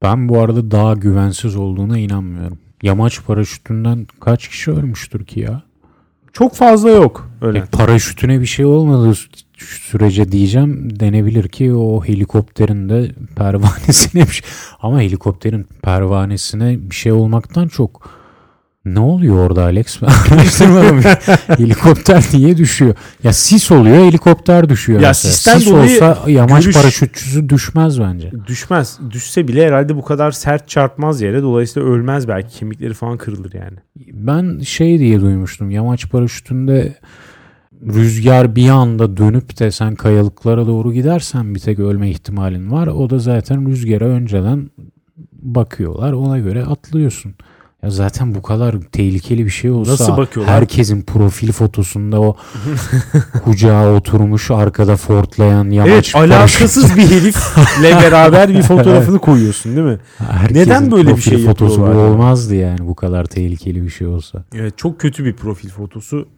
Ben 0.02 0.28
bu 0.28 0.38
arada 0.40 0.70
daha 0.70 0.94
güvensiz 0.94 1.56
olduğuna 1.56 1.98
inanmıyorum. 1.98 2.58
Yamaç 2.82 3.24
paraşütünden 3.26 4.06
kaç 4.20 4.48
kişi 4.48 4.70
ölmüştür 4.70 5.24
ki 5.24 5.40
ya? 5.40 5.62
Çok 6.32 6.54
fazla 6.54 6.90
yok 6.90 7.30
öyle. 7.42 7.58
E, 7.58 7.64
paraşütüne 7.64 8.40
bir 8.40 8.46
şey 8.46 8.64
olmadığı 8.64 9.10
sü- 9.10 9.42
sürece 9.58 10.32
diyeceğim 10.32 11.00
denebilir 11.00 11.48
ki 11.48 11.74
o 11.74 12.04
helikopterin 12.04 12.88
de 12.88 13.10
pervanesine 13.36 14.22
bir 14.22 14.32
şey. 14.32 14.48
Ama 14.82 15.00
helikopterin 15.00 15.66
pervanesine 15.82 16.90
bir 16.90 16.94
şey 16.94 17.12
olmaktan 17.12 17.68
çok 17.68 18.19
ne 18.84 19.00
oluyor 19.00 19.36
orada 19.36 19.62
Alex? 19.64 20.02
Araştırmadım. 20.32 21.00
Helikopter 21.46 22.24
niye 22.32 22.56
düşüyor? 22.56 22.94
Ya 23.24 23.32
sis 23.32 23.70
oluyor 23.70 23.96
helikopter 23.96 24.68
düşüyor. 24.68 25.00
Ya 25.00 25.08
mesela. 25.08 25.32
sisten 25.32 25.58
sis 25.58 25.68
dolayı 25.68 25.94
olsa 25.94 26.18
yamaç 26.30 26.64
görüş- 26.64 26.76
paraşütçüsü 26.76 27.48
düşmez 27.48 28.00
bence. 28.00 28.32
Düşmez. 28.46 28.98
Düşse 29.10 29.48
bile 29.48 29.66
herhalde 29.66 29.96
bu 29.96 30.02
kadar 30.04 30.30
sert 30.30 30.68
çarpmaz 30.68 31.20
yere. 31.20 31.42
Dolayısıyla 31.42 31.88
ölmez 31.88 32.28
belki. 32.28 32.58
Kemikleri 32.58 32.94
falan 32.94 33.18
kırılır 33.18 33.52
yani. 33.52 33.76
Ben 34.12 34.58
şey 34.58 34.98
diye 34.98 35.20
duymuştum. 35.20 35.70
Yamaç 35.70 36.10
paraşütünde 36.10 36.94
rüzgar 37.86 38.56
bir 38.56 38.68
anda 38.68 39.16
dönüp 39.16 39.58
de 39.58 39.70
sen 39.70 39.94
kayalıklara 39.94 40.66
doğru 40.66 40.92
gidersen 40.92 41.54
bir 41.54 41.60
tek 41.60 41.78
ölme 41.78 42.10
ihtimalin 42.10 42.70
var. 42.70 42.86
O 42.86 43.10
da 43.10 43.18
zaten 43.18 43.68
rüzgara 43.68 44.04
önceden 44.04 44.70
bakıyorlar. 45.32 46.12
Ona 46.12 46.38
göre 46.38 46.64
atlıyorsun. 46.64 47.34
Ya 47.82 47.90
zaten 47.90 48.34
bu 48.34 48.42
kadar 48.42 48.76
tehlikeli 48.92 49.44
bir 49.44 49.50
şey 49.50 49.70
olsa 49.70 49.92
Nasıl 49.92 50.16
bakıyorlar? 50.16 50.54
herkesin 50.56 51.02
profil 51.02 51.52
fotosunda 51.52 52.20
o 52.20 52.36
kucağa 53.44 53.94
oturmuş 53.94 54.50
arkada 54.50 54.96
fortlayan 54.96 55.70
yamaç 55.70 56.14
evet 56.14 56.16
alakasız 56.16 56.96
bir 56.96 57.02
herifle 57.10 57.90
beraber 58.02 58.48
bir 58.48 58.62
fotoğrafını 58.62 59.18
koyuyorsun 59.18 59.76
değil 59.76 59.86
mi? 59.86 59.98
Herkesin 60.18 60.60
Neden 60.60 60.90
böyle 60.90 61.16
bir 61.16 61.20
şey 61.20 61.44
fotosu 61.46 61.80
bu 61.80 61.84
olmazdı 61.84 62.54
yani 62.54 62.78
bu 62.88 62.94
kadar 62.94 63.24
tehlikeli 63.24 63.82
bir 63.82 63.90
şey 63.90 64.06
olsa. 64.06 64.44
Evet 64.54 64.78
çok 64.78 65.00
kötü 65.00 65.24
bir 65.24 65.32
profil 65.36 65.68
fotosu 65.68 66.28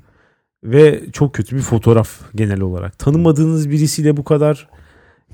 ve 0.64 1.02
çok 1.12 1.34
kötü 1.34 1.56
bir 1.56 1.62
fotoğraf 1.62 2.08
genel 2.34 2.60
olarak. 2.60 2.98
Tanımadığınız 2.98 3.70
birisiyle 3.70 4.16
bu 4.16 4.24
kadar 4.24 4.68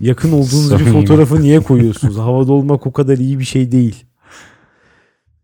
yakın 0.00 0.32
olduğunuz 0.32 0.78
bir 0.78 0.84
fotoğrafı 0.92 1.42
niye 1.42 1.60
koyuyorsunuz? 1.62 2.18
Havada 2.18 2.52
olmak 2.52 2.86
o 2.86 2.92
kadar 2.92 3.18
iyi 3.18 3.38
bir 3.38 3.44
şey 3.44 3.72
değil. 3.72 4.04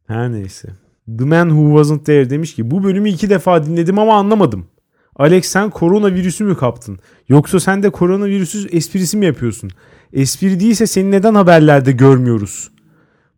Her 0.07 0.33
neyse. 0.33 0.69
The 1.19 1.25
Man 1.25 1.49
Who 1.49 1.83
Wasn't 1.83 2.07
There 2.07 2.31
demiş 2.31 2.55
ki 2.55 2.71
bu 2.71 2.85
bölümü 2.85 3.11
iki 3.11 3.31
defa 3.31 3.67
dinledim 3.67 3.99
ama 3.99 4.15
anlamadım. 4.15 4.67
Alex 5.17 5.47
sen 5.47 5.71
koronavirüsü 5.71 6.45
mü 6.45 6.57
kaptın? 6.57 6.99
Yoksa 7.29 7.61
sen 7.61 7.83
de 7.83 7.91
koronavirüsü 7.91 8.69
esprisi 8.69 9.17
mi 9.17 9.27
yapıyorsun? 9.27 9.71
Espri 10.13 10.61
değilse 10.61 10.87
seni 10.87 11.11
neden 11.11 11.35
haberlerde 11.35 11.93
görmüyoruz? 11.93 12.71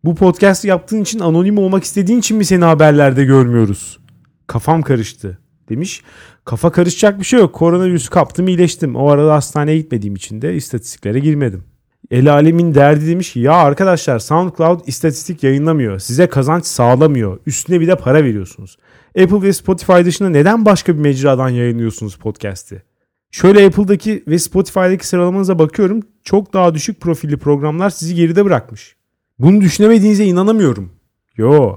Bu 0.03 0.15
podcast 0.15 0.65
yaptığın 0.65 1.01
için 1.01 1.19
anonim 1.19 1.57
olmak 1.57 1.83
istediğin 1.83 2.19
için 2.19 2.37
mi 2.37 2.45
seni 2.45 2.63
haberlerde 2.63 3.25
görmüyoruz? 3.25 3.99
Kafam 4.47 4.81
karıştı 4.81 5.37
demiş. 5.69 6.03
Kafa 6.45 6.71
karışacak 6.71 7.19
bir 7.19 7.25
şey 7.25 7.39
yok. 7.39 7.55
Koronavirüsü 7.55 8.09
kaptım 8.09 8.47
iyileştim. 8.47 8.95
O 8.95 9.09
arada 9.09 9.33
hastaneye 9.33 9.77
gitmediğim 9.77 10.15
için 10.15 10.41
de 10.41 10.55
istatistiklere 10.55 11.19
girmedim. 11.19 11.63
El 12.11 12.31
alemin 12.31 12.75
derdi 12.75 13.07
demiş 13.07 13.33
ki 13.33 13.39
ya 13.39 13.53
arkadaşlar 13.53 14.19
SoundCloud 14.19 14.87
istatistik 14.87 15.43
yayınlamıyor. 15.43 15.99
Size 15.99 16.27
kazanç 16.27 16.65
sağlamıyor. 16.65 17.39
Üstüne 17.45 17.81
bir 17.81 17.87
de 17.87 17.95
para 17.95 18.23
veriyorsunuz. 18.23 18.77
Apple 19.23 19.41
ve 19.41 19.53
Spotify 19.53 20.05
dışında 20.05 20.29
neden 20.29 20.65
başka 20.65 20.95
bir 20.95 21.01
mecradan 21.01 21.49
yayınlıyorsunuz 21.49 22.15
podcast'i? 22.15 22.83
Şöyle 23.31 23.65
Apple'daki 23.65 24.23
ve 24.27 24.39
Spotify'daki 24.39 25.07
sıralamanıza 25.07 25.59
bakıyorum. 25.59 25.99
Çok 26.23 26.53
daha 26.53 26.73
düşük 26.73 27.01
profilli 27.01 27.37
programlar 27.37 27.89
sizi 27.89 28.15
geride 28.15 28.45
bırakmış. 28.45 28.95
Bunu 29.39 29.61
düşünemediğinize 29.61 30.25
inanamıyorum. 30.25 30.91
Yo 31.37 31.75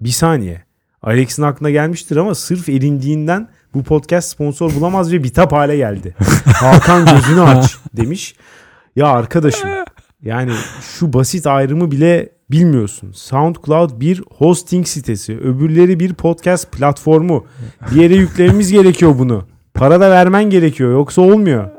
bir 0.00 0.08
saniye. 0.08 0.64
Alex'in 1.02 1.42
aklına 1.42 1.70
gelmiştir 1.70 2.16
ama 2.16 2.34
sırf 2.34 2.68
erindiğinden 2.68 3.48
bu 3.74 3.82
podcast 3.82 4.28
sponsor 4.28 4.74
bulamaz 4.74 5.12
ve 5.12 5.22
bitap 5.22 5.52
hale 5.52 5.76
geldi. 5.76 6.14
Hakan 6.44 7.06
gözünü 7.06 7.40
aç 7.40 7.76
demiş. 7.96 8.36
Ya 8.96 9.06
arkadaşım 9.06 9.70
yani 10.22 10.52
şu 10.80 11.12
basit 11.12 11.46
ayrımı 11.46 11.90
bile 11.90 12.28
bilmiyorsun. 12.50 13.12
SoundCloud 13.12 14.00
bir 14.00 14.22
hosting 14.30 14.86
sitesi, 14.86 15.38
öbürleri 15.38 16.00
bir 16.00 16.14
podcast 16.14 16.72
platformu. 16.72 17.44
Bir 17.90 18.02
yere 18.02 18.14
yüklememiz 18.14 18.72
gerekiyor 18.72 19.18
bunu. 19.18 19.44
Para 19.74 20.00
da 20.00 20.10
vermen 20.10 20.44
gerekiyor 20.44 20.92
yoksa 20.92 21.22
olmuyor. 21.22 21.70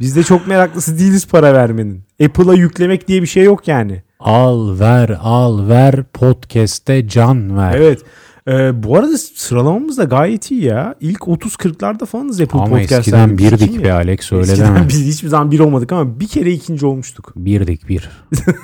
Biz 0.00 0.16
de 0.16 0.22
çok 0.22 0.46
meraklısı 0.46 0.98
değiliz 0.98 1.26
para 1.28 1.54
vermenin. 1.54 2.04
Apple'a 2.24 2.54
yüklemek 2.54 3.08
diye 3.08 3.22
bir 3.22 3.26
şey 3.26 3.44
yok 3.44 3.68
yani. 3.68 4.02
Al 4.20 4.80
ver 4.80 5.18
al 5.22 5.68
ver 5.68 6.04
podcast'te 6.04 7.08
can 7.08 7.56
ver. 7.58 7.74
Evet. 7.74 8.02
Ee, 8.48 8.82
bu 8.82 8.96
arada 8.96 9.18
sıralamamız 9.18 9.98
da 9.98 10.04
gayet 10.04 10.50
iyi 10.50 10.64
ya. 10.64 10.94
İlk 11.00 11.20
30-40'larda 11.20 12.06
falanız 12.06 12.40
Apple 12.40 12.58
Ama 12.58 12.68
Podcast'larda. 12.68 13.00
eskiden 13.00 13.38
birdik 13.38 13.84
be? 13.84 13.92
Alex 13.92 14.32
öyle 14.32 14.42
Eskiden 14.52 14.74
deme. 14.76 14.88
biz 14.88 15.06
hiçbir 15.06 15.28
zaman 15.28 15.50
bir 15.50 15.58
olmadık 15.58 15.92
ama 15.92 16.20
bir 16.20 16.28
kere 16.28 16.52
ikinci 16.52 16.86
olmuştuk. 16.86 17.32
Birdik 17.36 17.88
bir. 17.88 18.10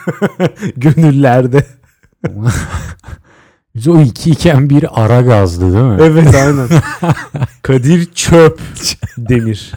Gönüllerde. 0.77 1.67
Biz 3.75 3.89
o 3.89 4.01
iki 4.01 4.31
iken 4.31 4.71
bir 4.71 5.05
ara 5.05 5.21
gazdı 5.21 5.73
değil 5.73 5.85
mi? 5.85 5.99
Evet 6.01 6.35
aynen. 6.35 6.69
Kadir 7.63 8.13
Çöp 8.15 8.61
Demir. 9.19 9.73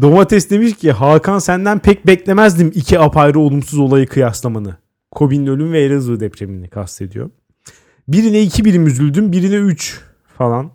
Domates 0.00 0.50
demiş 0.50 0.76
ki 0.76 0.92
Hakan 0.92 1.38
senden 1.38 1.78
pek 1.78 2.06
beklemezdim 2.06 2.72
iki 2.74 2.98
apayrı 3.00 3.40
olumsuz 3.40 3.78
olayı 3.78 4.06
kıyaslamanı. 4.06 4.76
Kobi'nin 5.18 5.46
ölüm 5.46 5.72
ve 5.72 5.80
Elazığ 5.80 6.20
depremini 6.20 6.68
kastediyor. 6.68 7.30
Birine 8.08 8.42
iki 8.42 8.64
birim 8.64 8.86
üzüldüm 8.86 9.32
birine 9.32 9.54
üç 9.54 10.00
falan. 10.38 10.70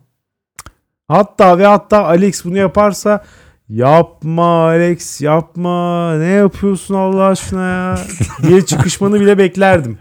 Hatta 1.08 1.58
ve 1.58 1.66
hatta 1.66 2.06
Alex 2.06 2.46
bunu 2.46 2.58
yaparsa 2.58 3.24
yapma 3.70 4.66
Alex 4.66 5.22
yapma 5.22 6.18
ne 6.18 6.26
yapıyorsun 6.26 6.96
Allah 6.96 7.24
aşkına 7.24 7.68
ya 7.68 8.00
diye 8.48 8.66
çıkışmanı 8.66 9.20
bile 9.20 9.38
beklerdim. 9.38 9.98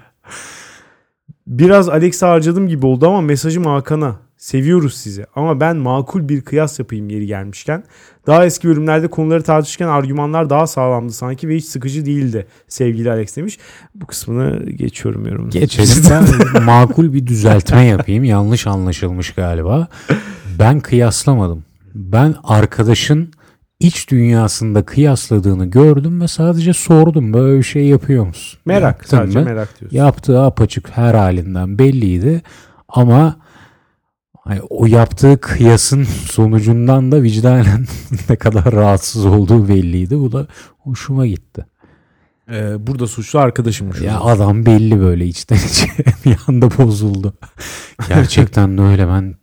Biraz 1.46 1.88
Alex'e 1.88 2.26
harcadım 2.26 2.68
gibi 2.68 2.87
oldu 2.87 3.08
ama 3.08 3.20
mesajım 3.20 3.66
Hakan'a. 3.66 4.16
Seviyoruz 4.42 4.94
sizi 4.94 5.26
ama 5.34 5.61
ben 5.61 5.76
makul 5.76 6.28
bir 6.28 6.40
kıyas 6.40 6.78
yapayım 6.78 7.08
yeri 7.08 7.26
gelmişken. 7.26 7.84
Daha 8.26 8.46
eski 8.46 8.68
bölümlerde 8.68 9.08
konuları 9.08 9.42
tartışırken 9.42 9.88
argümanlar 9.88 10.50
daha 10.50 10.66
sağlamdı 10.66 11.12
sanki 11.12 11.49
ve 11.49 11.56
hiç 11.56 11.64
sıkıcı 11.64 12.06
değildi 12.06 12.46
sevgili 12.68 13.11
Alex 13.11 13.37
demiş. 13.37 13.58
Bu 13.94 14.06
kısmını 14.06 14.70
geçiyorum 14.70 15.26
yorumunu. 15.26 15.50
Geçelim 15.50 16.04
ben 16.11 16.62
makul 16.62 17.12
bir 17.12 17.26
düzeltme 17.26 17.84
yapayım. 17.84 18.25
Yanlış 18.25 18.66
anlaşılmış 18.66 19.34
galiba. 19.34 19.88
Ben 20.58 20.80
kıyaslamadım. 20.80 21.64
Ben 21.94 22.34
arkadaşın 22.44 23.32
iç 23.80 24.11
dünyasında 24.11 24.82
kıyasladığını 24.84 25.66
gördüm 25.66 26.20
ve 26.20 26.28
sadece 26.28 26.72
sordum 26.72 27.32
böyle 27.32 27.58
bir 27.58 27.64
şey 27.64 27.87
yapıyor 27.87 28.26
musun? 28.26 28.61
Merak 28.64 28.82
Yaptın 28.82 29.16
sadece 29.16 29.38
mı? 29.38 29.44
merak 29.44 29.80
diyorsun. 29.80 29.96
Yaptığı 29.96 30.42
apaçık 30.42 30.90
her 30.96 31.14
halinden 31.14 31.78
belliydi 31.78 32.42
ama 32.88 33.37
hani 34.44 34.61
o 34.70 34.87
yaptığı 34.87 35.40
kıyasın 35.40 36.04
sonucundan 36.04 37.12
da 37.12 37.22
vicdanen 37.22 37.87
ne 38.28 38.37
kadar 38.37 38.72
rahatsız 38.72 39.26
olduğu 39.26 39.68
belliydi. 39.68 40.18
Bu 40.18 40.32
da 40.32 40.46
hoşuma 40.78 41.26
gitti. 41.26 41.66
Ee, 42.50 42.87
burada 42.87 43.06
suçlu 43.06 43.38
arkadaşımmış. 43.38 44.00
Ya 44.00 44.20
adam 44.20 44.66
belli 44.66 45.00
böyle 45.00 45.26
içten 45.26 45.56
içe 45.56 45.87
bir 46.25 46.37
anda 46.46 46.68
bozuldu. 46.78 47.34
Gerçekten 48.08 48.78
de 48.78 48.82
öyle 48.82 49.08
ben 49.08 49.34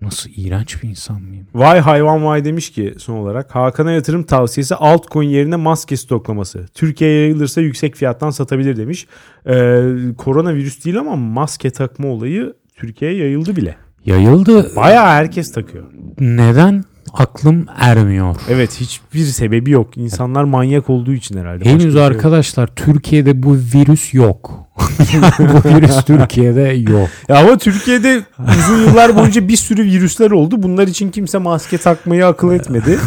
nasıl 0.00 0.30
iğrenç 0.36 0.82
bir 0.82 0.88
insan 0.88 1.22
mıyım? 1.22 1.46
Vay 1.54 1.80
hayvan 1.80 2.24
vay 2.24 2.44
demiş 2.44 2.70
ki 2.72 2.94
son 2.98 3.16
olarak 3.16 3.54
Hakan'a 3.54 3.92
yatırım 3.92 4.22
tavsiyesi 4.22 4.74
altcoin 4.74 5.28
yerine 5.28 5.56
maske 5.56 5.96
stoklaması. 5.96 6.66
Türkiye'ye 6.74 7.20
yayılırsa 7.20 7.60
yüksek 7.60 7.96
fiyattan 7.96 8.30
satabilir 8.30 8.76
demiş. 8.76 9.06
Ee, 9.46 9.82
koronavirüs 10.18 10.84
değil 10.84 10.98
ama 10.98 11.16
maske 11.16 11.70
takma 11.70 12.08
olayı 12.08 12.54
Türkiye'ye 12.74 13.18
yayıldı 13.18 13.56
bile. 13.56 13.85
Yayıldı. 14.06 14.76
Bayağı 14.76 15.06
herkes 15.06 15.52
takıyor. 15.52 15.84
Neden? 16.20 16.84
Aklım 17.12 17.66
ermiyor. 17.78 18.36
Evet 18.50 18.80
hiçbir 18.80 19.24
sebebi 19.24 19.70
yok. 19.70 19.96
İnsanlar 19.96 20.44
manyak 20.44 20.90
olduğu 20.90 21.12
için 21.12 21.38
herhalde. 21.38 21.60
Başka 21.60 21.70
Henüz 21.70 21.82
şey 21.82 22.02
yok. 22.02 22.10
arkadaşlar 22.10 22.66
Türkiye'de 22.66 23.42
bu 23.42 23.56
virüs 23.74 24.14
yok. 24.14 24.66
bu 25.38 25.68
virüs 25.68 26.04
Türkiye'de 26.04 26.92
yok. 26.92 27.08
Ya 27.28 27.36
ama 27.38 27.58
Türkiye'de 27.58 28.22
uzun 28.58 28.78
yıllar 28.88 29.16
boyunca 29.16 29.48
bir 29.48 29.56
sürü 29.56 29.84
virüsler 29.84 30.30
oldu. 30.30 30.62
Bunlar 30.62 30.88
için 30.88 31.10
kimse 31.10 31.38
maske 31.38 31.78
takmayı 31.78 32.26
akıl 32.26 32.52
etmedi. 32.52 32.98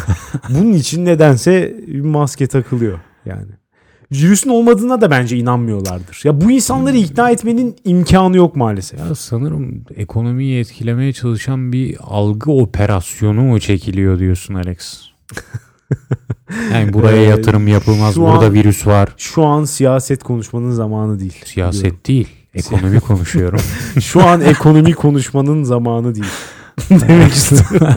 Bunun 0.49 0.73
için 0.73 1.05
nedense 1.05 1.75
maske 2.03 2.47
takılıyor 2.47 2.99
yani. 3.25 3.51
Virüsün 4.11 4.49
olmadığına 4.49 5.01
da 5.01 5.11
bence 5.11 5.37
inanmıyorlardır. 5.37 6.21
Ya 6.23 6.41
bu 6.41 6.51
insanları 6.51 6.97
ikna 6.97 7.29
etmenin 7.29 7.75
imkanı 7.85 8.37
yok 8.37 8.55
maalesef. 8.55 8.99
Ya 8.99 9.15
sanırım 9.15 9.83
ekonomiyi 9.95 10.59
etkilemeye 10.59 11.13
çalışan 11.13 11.73
bir 11.73 11.97
algı 12.01 12.51
operasyonu 12.51 13.41
mu 13.41 13.59
çekiliyor 13.59 14.19
diyorsun 14.19 14.53
Alex? 14.53 15.01
Yani 16.73 16.93
buraya 16.93 17.17
Ee, 17.17 17.25
yatırım 17.25 17.67
yapılmaz. 17.67 18.15
şu 18.15 18.21
Burada 18.21 18.45
an- 18.45 18.53
virüs 18.53 18.87
var. 18.87 19.09
Şu 19.17 19.45
an 19.45 19.63
siyaset 19.63 20.23
konuşmanın 20.23 20.71
zamanı 20.71 21.19
değil. 21.19 21.35
Siyaset 21.45 22.07
değil. 22.07 22.27
Ekonomi 22.53 22.99
konuşuyorum. 22.99 23.59
Şu 24.01 24.23
an 24.23 24.41
ekonomi 24.41 24.93
konuşmanın 24.93 25.63
zamanı 25.63 26.15
değil. 26.15 26.25
Demek 26.89 27.33
istiyorum. 27.33 27.87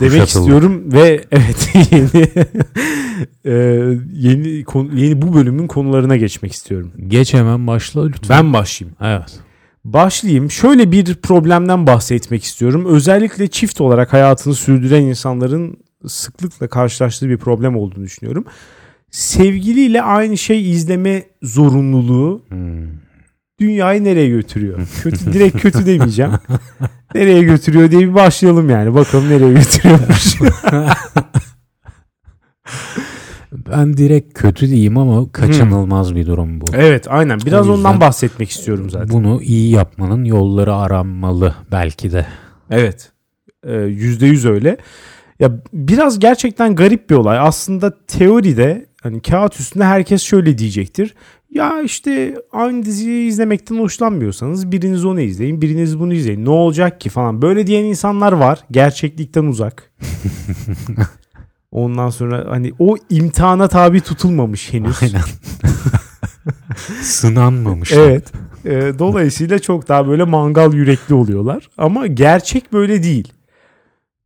Demek 0.00 0.28
istiyorum 0.28 0.82
ve 0.92 1.24
evet 1.32 1.70
yeni 1.90 2.26
e, 3.44 3.52
yeni 4.12 4.64
konu- 4.64 4.94
yeni 4.98 5.22
bu 5.22 5.34
bölümün 5.34 5.66
konularına 5.66 6.16
geçmek 6.16 6.52
istiyorum. 6.52 6.92
Geç 7.08 7.34
hemen 7.34 7.66
başla 7.66 8.06
lütfen. 8.06 8.36
Ben 8.38 8.52
başlayayım. 8.52 8.96
Evet. 9.00 9.38
Başlayayım. 9.84 10.50
Şöyle 10.50 10.92
bir 10.92 11.14
problemden 11.14 11.86
bahsetmek 11.86 12.44
istiyorum. 12.44 12.84
Özellikle 12.88 13.48
çift 13.48 13.80
olarak 13.80 14.12
hayatını 14.12 14.54
sürdüren 14.54 15.02
insanların 15.02 15.76
sıklıkla 16.06 16.68
karşılaştığı 16.68 17.28
bir 17.28 17.36
problem 17.38 17.76
olduğunu 17.76 18.04
düşünüyorum. 18.04 18.44
Sevgiliyle 19.10 20.02
aynı 20.02 20.38
şey 20.38 20.70
izleme 20.70 21.22
zorunluluğu 21.42 22.42
Hmm. 22.48 22.86
Dünyayı 23.60 24.04
nereye 24.04 24.28
götürüyor? 24.28 24.78
Kötü 25.02 25.32
direkt 25.32 25.60
kötü 25.62 25.86
demeyeceğim. 25.86 26.32
Nereye 27.14 27.42
götürüyor 27.42 27.90
diye 27.90 28.00
bir 28.00 28.14
başlayalım 28.14 28.70
yani. 28.70 28.94
Bakalım 28.94 29.30
nereye 29.30 29.52
götürüyormuş. 29.52 30.36
Ben 33.52 33.96
direkt 33.96 34.38
kötü 34.38 34.68
diyeyim 34.68 34.98
ama 34.98 35.32
kaçınılmaz 35.32 36.14
bir 36.14 36.26
durum 36.26 36.60
bu. 36.60 36.64
evet 36.74 37.06
aynen. 37.10 37.40
Biraz 37.46 37.68
ondan 37.68 38.00
bahsetmek 38.00 38.50
istiyorum 38.50 38.90
zaten. 38.90 39.08
Bunu 39.10 39.42
iyi 39.42 39.70
yapmanın 39.70 40.24
yolları 40.24 40.74
aranmalı 40.74 41.54
belki 41.72 42.12
de. 42.12 42.26
Evet. 42.70 43.12
Ee, 43.66 43.72
Yüzde 43.74 44.26
yüz 44.26 44.46
öyle. 44.46 44.76
Ya 45.40 45.52
biraz 45.72 46.18
gerçekten 46.18 46.74
garip 46.76 47.10
bir 47.10 47.14
olay. 47.14 47.38
Aslında 47.38 48.06
teoride 48.06 48.86
hani 49.02 49.20
kağıt 49.22 49.60
üstünde 49.60 49.84
herkes 49.84 50.22
şöyle 50.22 50.58
diyecektir. 50.58 51.14
Ya 51.50 51.82
işte 51.82 52.34
aynı 52.52 52.84
diziyi 52.84 53.28
izlemekten 53.28 53.78
hoşlanmıyorsanız 53.78 54.72
biriniz 54.72 55.04
onu 55.04 55.20
izleyin, 55.20 55.62
biriniz 55.62 55.98
bunu 56.00 56.14
izleyin. 56.14 56.44
Ne 56.44 56.50
olacak 56.50 57.00
ki 57.00 57.08
falan. 57.08 57.42
Böyle 57.42 57.66
diyen 57.66 57.84
insanlar 57.84 58.32
var. 58.32 58.58
Gerçeklikten 58.70 59.44
uzak. 59.44 59.92
Ondan 61.70 62.10
sonra 62.10 62.46
hani 62.48 62.72
o 62.78 62.96
imtihana 63.10 63.68
tabi 63.68 64.00
tutulmamış 64.00 64.72
henüz. 64.72 65.02
Aynen. 65.02 65.22
Sınanmamış. 67.02 67.92
Evet. 67.92 68.32
E, 68.64 68.98
dolayısıyla 68.98 69.58
çok 69.58 69.88
daha 69.88 70.08
böyle 70.08 70.24
mangal 70.24 70.74
yürekli 70.74 71.14
oluyorlar. 71.14 71.68
Ama 71.78 72.06
gerçek 72.06 72.72
böyle 72.72 73.02
değil. 73.02 73.32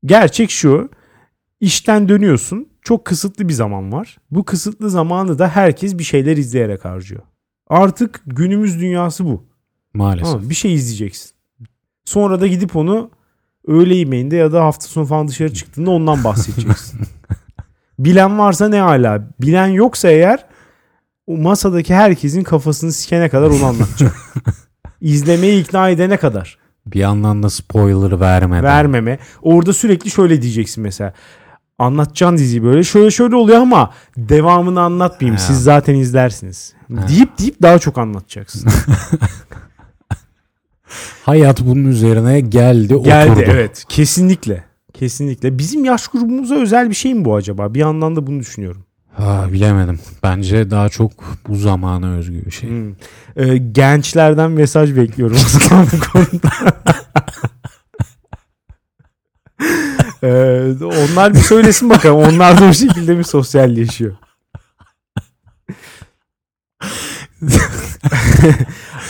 Gerçek 0.05 0.51
şu. 0.51 0.89
işten 1.61 2.09
dönüyorsun. 2.09 2.69
Çok 2.85 3.05
kısıtlı 3.05 3.49
bir 3.49 3.53
zaman 3.53 3.93
var. 3.93 4.19
Bu 4.31 4.45
kısıtlı 4.45 4.91
zamanı 4.91 5.39
da 5.39 5.49
herkes 5.49 5.99
bir 5.99 6.05
şeyler 6.05 6.37
izleyerek 6.37 6.85
harcıyor. 6.85 7.23
Artık 7.69 8.21
günümüz 8.27 8.81
dünyası 8.81 9.25
bu. 9.25 9.45
Maalesef. 9.95 10.33
Tamam, 10.33 10.51
bir 10.51 10.55
şey 10.55 10.75
izleyeceksin. 10.75 11.31
Sonra 12.05 12.41
da 12.41 12.47
gidip 12.47 12.77
onu 12.77 13.11
öğle 13.67 13.95
yemeğinde 13.95 14.37
ya 14.37 14.53
da 14.53 14.65
hafta 14.65 14.87
sonu 14.87 15.05
falan 15.07 15.29
dışarı 15.29 15.55
çıktığında 15.55 15.91
ondan 15.91 16.25
bahsedeceksin. 16.25 17.01
Bilen 17.99 18.39
varsa 18.39 18.69
ne 18.69 18.81
hala. 18.81 19.29
Bilen 19.41 19.67
yoksa 19.67 20.09
eğer 20.11 20.45
o 21.27 21.37
masadaki 21.37 21.95
herkesin 21.95 22.43
kafasını 22.43 22.93
sikene 22.93 23.29
kadar 23.29 23.51
onu 23.51 23.65
anlatacak. 23.65 24.17
İzlemeye 25.01 25.59
ikna 25.59 25.89
edene 25.89 26.17
kadar. 26.17 26.59
Bir 26.87 26.99
yandan 26.99 27.43
da 27.43 27.51
spoiler 27.51 28.21
vermeden. 28.21 28.65
Vermeme. 28.65 29.19
Orada 29.43 29.73
sürekli 29.73 30.11
şöyle 30.11 30.43
diyeceksin 30.43 30.83
mesela. 30.83 31.13
Anlatacaksın 31.79 32.37
diziyi 32.37 32.63
böyle 32.63 32.85
şöyle 32.85 33.11
şöyle 33.11 33.37
oluyor 33.37 33.59
ama 33.59 33.91
devamını 34.17 34.81
anlatmayayım. 34.81 35.39
Siz 35.39 35.63
zaten 35.63 35.95
izlersiniz. 35.95 36.73
Deyip 36.91 37.39
deyip 37.39 37.63
daha 37.63 37.79
çok 37.79 37.99
anlatacaksın. 37.99 38.69
Hayat 41.25 41.61
bunun 41.61 41.85
üzerine 41.85 42.41
geldi, 42.41 43.03
Geldi 43.03 43.31
oturdu. 43.31 43.45
evet. 43.47 43.85
Kesinlikle. 43.89 44.65
Kesinlikle. 44.95 45.59
Bizim 45.59 45.85
yaş 45.85 46.09
grubumuza 46.09 46.55
özel 46.55 46.91
bir 46.91 46.95
şey 46.95 47.15
mi 47.15 47.25
bu 47.25 47.35
acaba? 47.37 47.75
Bir 47.75 47.81
yandan 47.81 48.17
da 48.17 48.27
bunu 48.27 48.41
düşünüyorum. 48.41 48.85
Ha, 49.17 49.47
bilemedim. 49.53 49.99
Bence 50.23 50.71
daha 50.71 50.89
çok 50.89 51.13
bu 51.49 51.57
zamana 51.57 52.11
özgü 52.15 52.47
bir 52.47 52.51
şey. 52.51 52.71
Hmm. 52.71 52.93
Ee, 53.37 53.57
gençlerden 53.57 54.51
mesaj 54.51 54.97
bekliyorum 54.97 55.37
o 55.57 55.59
zaman 55.69 55.87
bu 55.93 56.13
konuda. 56.13 56.51
Ee, 60.25 60.75
onlar 60.83 61.35
bir 61.35 61.39
söylesin 61.39 61.91
bakalım. 61.91 62.17
Onlar 62.17 62.61
da 62.61 62.65
o 62.65 62.73
şekilde 62.73 63.15
mi 63.15 63.25
sosyalleşiyor? 63.25 64.17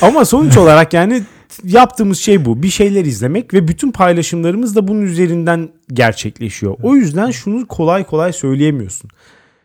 Ama 0.02 0.24
sonuç 0.24 0.56
olarak 0.56 0.92
yani 0.92 1.22
yaptığımız 1.64 2.18
şey 2.18 2.44
bu. 2.44 2.62
Bir 2.62 2.68
şeyler 2.68 3.04
izlemek 3.04 3.54
ve 3.54 3.68
bütün 3.68 3.92
paylaşımlarımız 3.92 4.76
da 4.76 4.88
bunun 4.88 5.02
üzerinden 5.02 5.68
gerçekleşiyor. 5.92 6.76
O 6.82 6.94
yüzden 6.94 7.30
şunu 7.30 7.66
kolay 7.66 8.04
kolay 8.04 8.32
söyleyemiyorsun. 8.32 9.10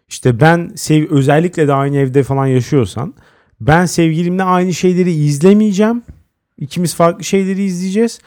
İşte 0.09 0.39
ben 0.39 0.71
sev 0.75 1.09
özellikle 1.09 1.67
de 1.67 1.73
aynı 1.73 1.97
evde 1.97 2.23
falan 2.23 2.45
yaşıyorsan 2.45 3.13
ben 3.61 3.85
sevgilimle 3.85 4.43
aynı 4.43 4.73
şeyleri 4.73 5.11
izlemeyeceğim. 5.11 6.01
İkimiz 6.57 6.95
farklı 6.95 7.23
şeyleri 7.23 7.63
izleyeceğiz 7.63 8.19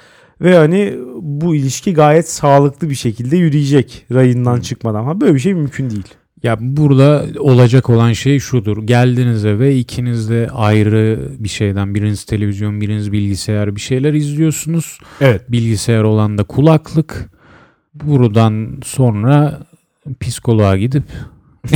ve 0.42 0.56
hani 0.56 0.94
bu 1.20 1.54
ilişki 1.54 1.94
gayet 1.94 2.28
sağlıklı 2.28 2.90
bir 2.90 2.94
şekilde 2.94 3.36
yürüyecek 3.36 4.06
rayından 4.12 4.60
çıkmadan. 4.60 5.04
Ha 5.04 5.20
böyle 5.20 5.34
bir 5.34 5.40
şey 5.40 5.54
mümkün 5.54 5.90
değil. 5.90 6.14
Ya 6.42 6.56
burada 6.60 7.26
olacak 7.38 7.90
olan 7.90 8.12
şey 8.12 8.40
şudur. 8.40 8.82
Geldiniz 8.82 9.44
eve 9.44 9.76
ikiniz 9.76 10.30
de 10.30 10.48
ayrı 10.52 11.20
bir 11.38 11.48
şeyden 11.48 11.94
biriniz 11.94 12.24
televizyon 12.24 12.80
biriniz 12.80 13.12
bilgisayar 13.12 13.76
bir 13.76 13.80
şeyler 13.80 14.14
izliyorsunuz. 14.14 14.98
Evet. 15.20 15.52
Bilgisayar 15.52 16.02
olan 16.02 16.38
da 16.38 16.44
kulaklık. 16.44 17.30
Buradan 17.94 18.80
sonra 18.84 19.60
psikoloğa 20.20 20.76
gidip 20.76 21.04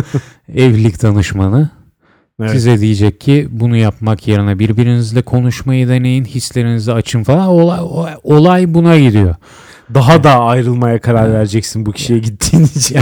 evlilik 0.54 1.02
danışmanı 1.02 1.70
Evet. 2.40 2.50
size 2.50 2.80
diyecek 2.80 3.20
ki 3.20 3.48
bunu 3.50 3.76
yapmak 3.76 4.28
yerine 4.28 4.58
birbirinizle 4.58 5.22
konuşmayı 5.22 5.88
deneyin, 5.88 6.24
hislerinizi 6.24 6.92
açın 6.92 7.22
falan. 7.22 7.48
Olay, 7.48 7.80
olay 8.22 8.74
buna 8.74 8.98
gidiyor. 8.98 9.34
Daha 9.94 10.24
da 10.24 10.38
ayrılmaya 10.40 11.00
karar 11.00 11.32
vereceksin 11.32 11.86
bu 11.86 11.92
kişiye 11.92 12.18
gittiğin 12.18 12.64
için. 12.64 12.96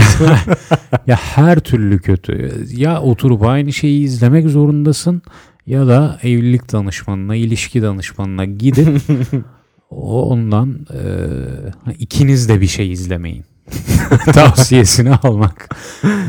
ya 1.07 1.15
her 1.15 1.59
türlü 1.59 2.01
kötü. 2.01 2.53
Ya 2.75 3.01
oturup 3.01 3.45
aynı 3.45 3.73
şeyi 3.73 4.03
izlemek 4.03 4.49
zorundasın 4.49 5.21
ya 5.67 5.87
da 5.87 6.19
evlilik 6.23 6.71
danışmanına, 6.71 7.35
ilişki 7.35 7.81
danışmanına 7.81 8.45
gidip 8.45 9.01
o 9.89 10.21
ondan 10.29 10.87
e, 10.93 11.03
ikiniz 11.99 12.49
de 12.49 12.61
bir 12.61 12.67
şey 12.67 12.91
izlemeyin. 12.91 13.45
Tavsiyesini 14.33 15.15
almak 15.15 15.69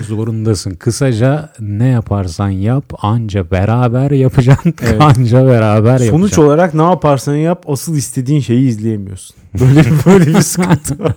zorundasın. 0.08 0.74
Kısaca 0.74 1.52
ne 1.60 1.86
yaparsan 1.88 2.48
yap 2.50 2.84
anca 3.04 3.50
beraber 3.50 4.10
yapacaksın. 4.10 4.74
Evet. 4.82 4.96
Anca 5.00 5.46
beraber 5.46 5.98
Sonuç 5.98 6.06
yapacaksın. 6.12 6.42
olarak 6.42 6.74
ne 6.74 6.82
yaparsan 6.82 7.34
yap 7.34 7.64
asıl 7.68 7.96
istediğin 7.96 8.40
şeyi 8.40 8.68
izleyemiyorsun. 8.68 9.36
Böyle 9.60 9.84
böyle 10.06 10.26
bir 10.26 10.40
sıkıntı 10.40 10.98
var. 10.98 11.14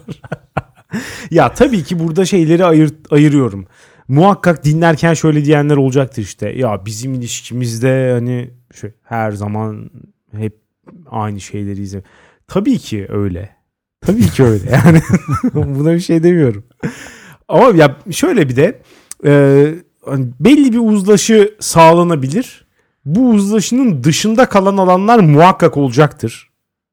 ya 1.31 1.53
tabii 1.53 1.83
ki 1.83 1.99
burada 1.99 2.25
şeyleri 2.25 2.65
ayır, 2.65 2.93
ayırıyorum. 3.11 3.65
Muhakkak 4.07 4.65
dinlerken 4.65 5.13
şöyle 5.13 5.45
diyenler 5.45 5.77
olacaktır 5.77 6.21
işte. 6.21 6.49
Ya 6.49 6.85
bizim 6.85 7.13
ilişkimizde 7.13 8.11
hani 8.13 8.49
şu 8.73 8.87
her 9.03 9.31
zaman 9.31 9.89
hep 10.37 10.57
aynı 11.11 11.41
şeyleri 11.41 11.81
izle. 11.81 12.03
Tabii 12.47 12.77
ki 12.77 13.05
öyle. 13.09 13.49
Tabii 14.05 14.29
ki 14.29 14.43
öyle. 14.43 14.71
Yani 14.71 15.01
buna 15.53 15.93
bir 15.93 15.99
şey 15.99 16.23
demiyorum. 16.23 16.63
Ama 17.47 17.77
ya 17.77 17.97
şöyle 18.11 18.49
bir 18.49 18.55
de 18.55 18.81
e, 19.25 19.73
hani 20.05 20.27
belli 20.39 20.73
bir 20.73 20.79
uzlaşı 20.79 21.55
sağlanabilir. 21.59 22.65
Bu 23.05 23.29
uzlaşının 23.29 24.03
dışında 24.03 24.45
kalan 24.45 24.77
alanlar 24.77 25.19
muhakkak 25.19 25.77
olacaktır. 25.77 26.49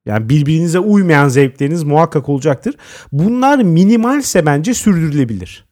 Yani 0.06 0.28
birbirinize 0.28 0.78
uymayan 0.78 1.28
zevkleriniz 1.28 1.82
muhakkak 1.82 2.28
olacaktır. 2.28 2.76
Bunlar 3.12 3.58
minimalse 3.58 4.46
bence 4.46 4.74
sürdürülebilir. 4.74 5.64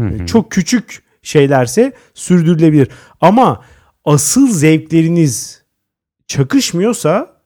Hı 0.00 0.06
hı. 0.06 0.26
Çok 0.26 0.50
küçük 0.50 1.02
şeylerse 1.22 1.92
sürdürülebilir. 2.14 2.88
Ama 3.20 3.64
asıl 4.04 4.48
zevkleriniz 4.48 5.62
çakışmıyorsa 6.26 7.36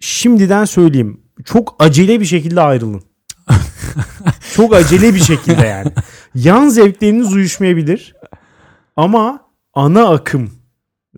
şimdiden 0.00 0.64
söyleyeyim. 0.64 1.20
Çok 1.44 1.76
acele 1.78 2.20
bir 2.20 2.24
şekilde 2.24 2.60
ayrılın. 2.60 3.02
çok 4.54 4.74
acele 4.74 5.14
bir 5.14 5.20
şekilde 5.20 5.66
yani. 5.66 5.92
Yan 6.34 6.68
zevkleriniz 6.68 7.32
uyuşmayabilir. 7.32 8.14
Ama 8.96 9.40
ana 9.74 10.08
akım 10.08 10.50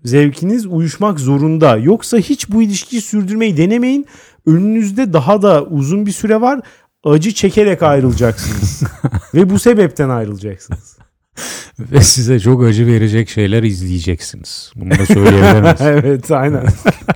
zevkiniz 0.04 0.66
uyuşmak 0.66 1.20
zorunda. 1.20 1.76
Yoksa 1.76 2.18
hiç 2.18 2.48
bu 2.50 2.62
ilişkiyi 2.62 3.02
sürdürmeyi 3.02 3.56
denemeyin. 3.56 4.06
Önünüzde 4.46 5.12
daha 5.12 5.42
da 5.42 5.64
uzun 5.64 6.06
bir 6.06 6.12
süre 6.12 6.40
var. 6.40 6.60
Acı 7.04 7.34
çekerek 7.34 7.82
ayrılacaksınız. 7.82 8.82
Ve 9.34 9.50
bu 9.50 9.58
sebepten 9.58 10.08
ayrılacaksınız. 10.08 10.98
Ve 11.78 12.00
size 12.00 12.40
çok 12.40 12.64
acı 12.64 12.86
verecek 12.86 13.28
şeyler 13.28 13.62
izleyeceksiniz. 13.62 14.72
Bunu 14.76 14.90
da 14.90 15.06
söyleyebilir 15.06 15.60
miyiz? 15.60 15.80
evet 15.80 16.30
aynen. 16.30 16.66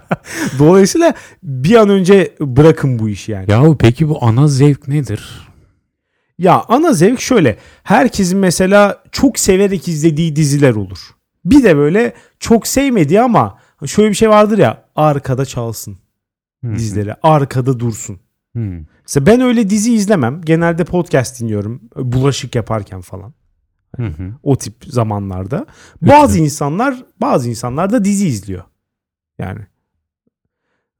Dolayısıyla 0.58 1.14
bir 1.42 1.76
an 1.76 1.88
önce 1.88 2.34
bırakın 2.40 2.98
bu 2.98 3.08
işi 3.08 3.32
yani. 3.32 3.50
Yahu 3.50 3.78
peki 3.78 4.08
bu 4.08 4.24
ana 4.24 4.48
zevk 4.48 4.88
nedir? 4.88 5.48
Ya 6.38 6.64
ana 6.68 6.92
zevk 6.92 7.20
şöyle. 7.20 7.56
Herkesin 7.82 8.38
mesela 8.38 9.02
çok 9.12 9.38
severek 9.38 9.88
izlediği 9.88 10.36
diziler 10.36 10.74
olur. 10.74 10.98
Bir 11.44 11.64
de 11.64 11.76
böyle 11.76 12.14
çok 12.40 12.66
sevmediği 12.66 13.20
ama 13.20 13.58
şöyle 13.86 14.08
bir 14.08 14.14
şey 14.14 14.28
vardır 14.28 14.58
ya 14.58 14.84
arkada 14.96 15.44
çalsın 15.44 15.98
dizileri. 16.74 17.14
Arkada 17.22 17.80
dursun. 17.80 18.20
Hı. 18.56 18.84
Mesela 19.02 19.26
ben 19.26 19.40
öyle 19.40 19.70
dizi 19.70 19.94
izlemem. 19.94 20.40
Genelde 20.44 20.84
podcast 20.84 21.40
dinliyorum. 21.40 21.82
Bulaşık 21.96 22.54
yaparken 22.54 23.00
falan. 23.00 23.34
Hı 23.96 24.06
hı. 24.06 24.32
O 24.42 24.56
tip 24.56 24.74
zamanlarda. 24.86 25.66
Bazı 26.02 26.38
insanlar 26.38 27.04
bazı 27.20 27.50
insanlar 27.50 27.92
da 27.92 28.04
dizi 28.04 28.26
izliyor. 28.28 28.62
Yani 29.38 29.60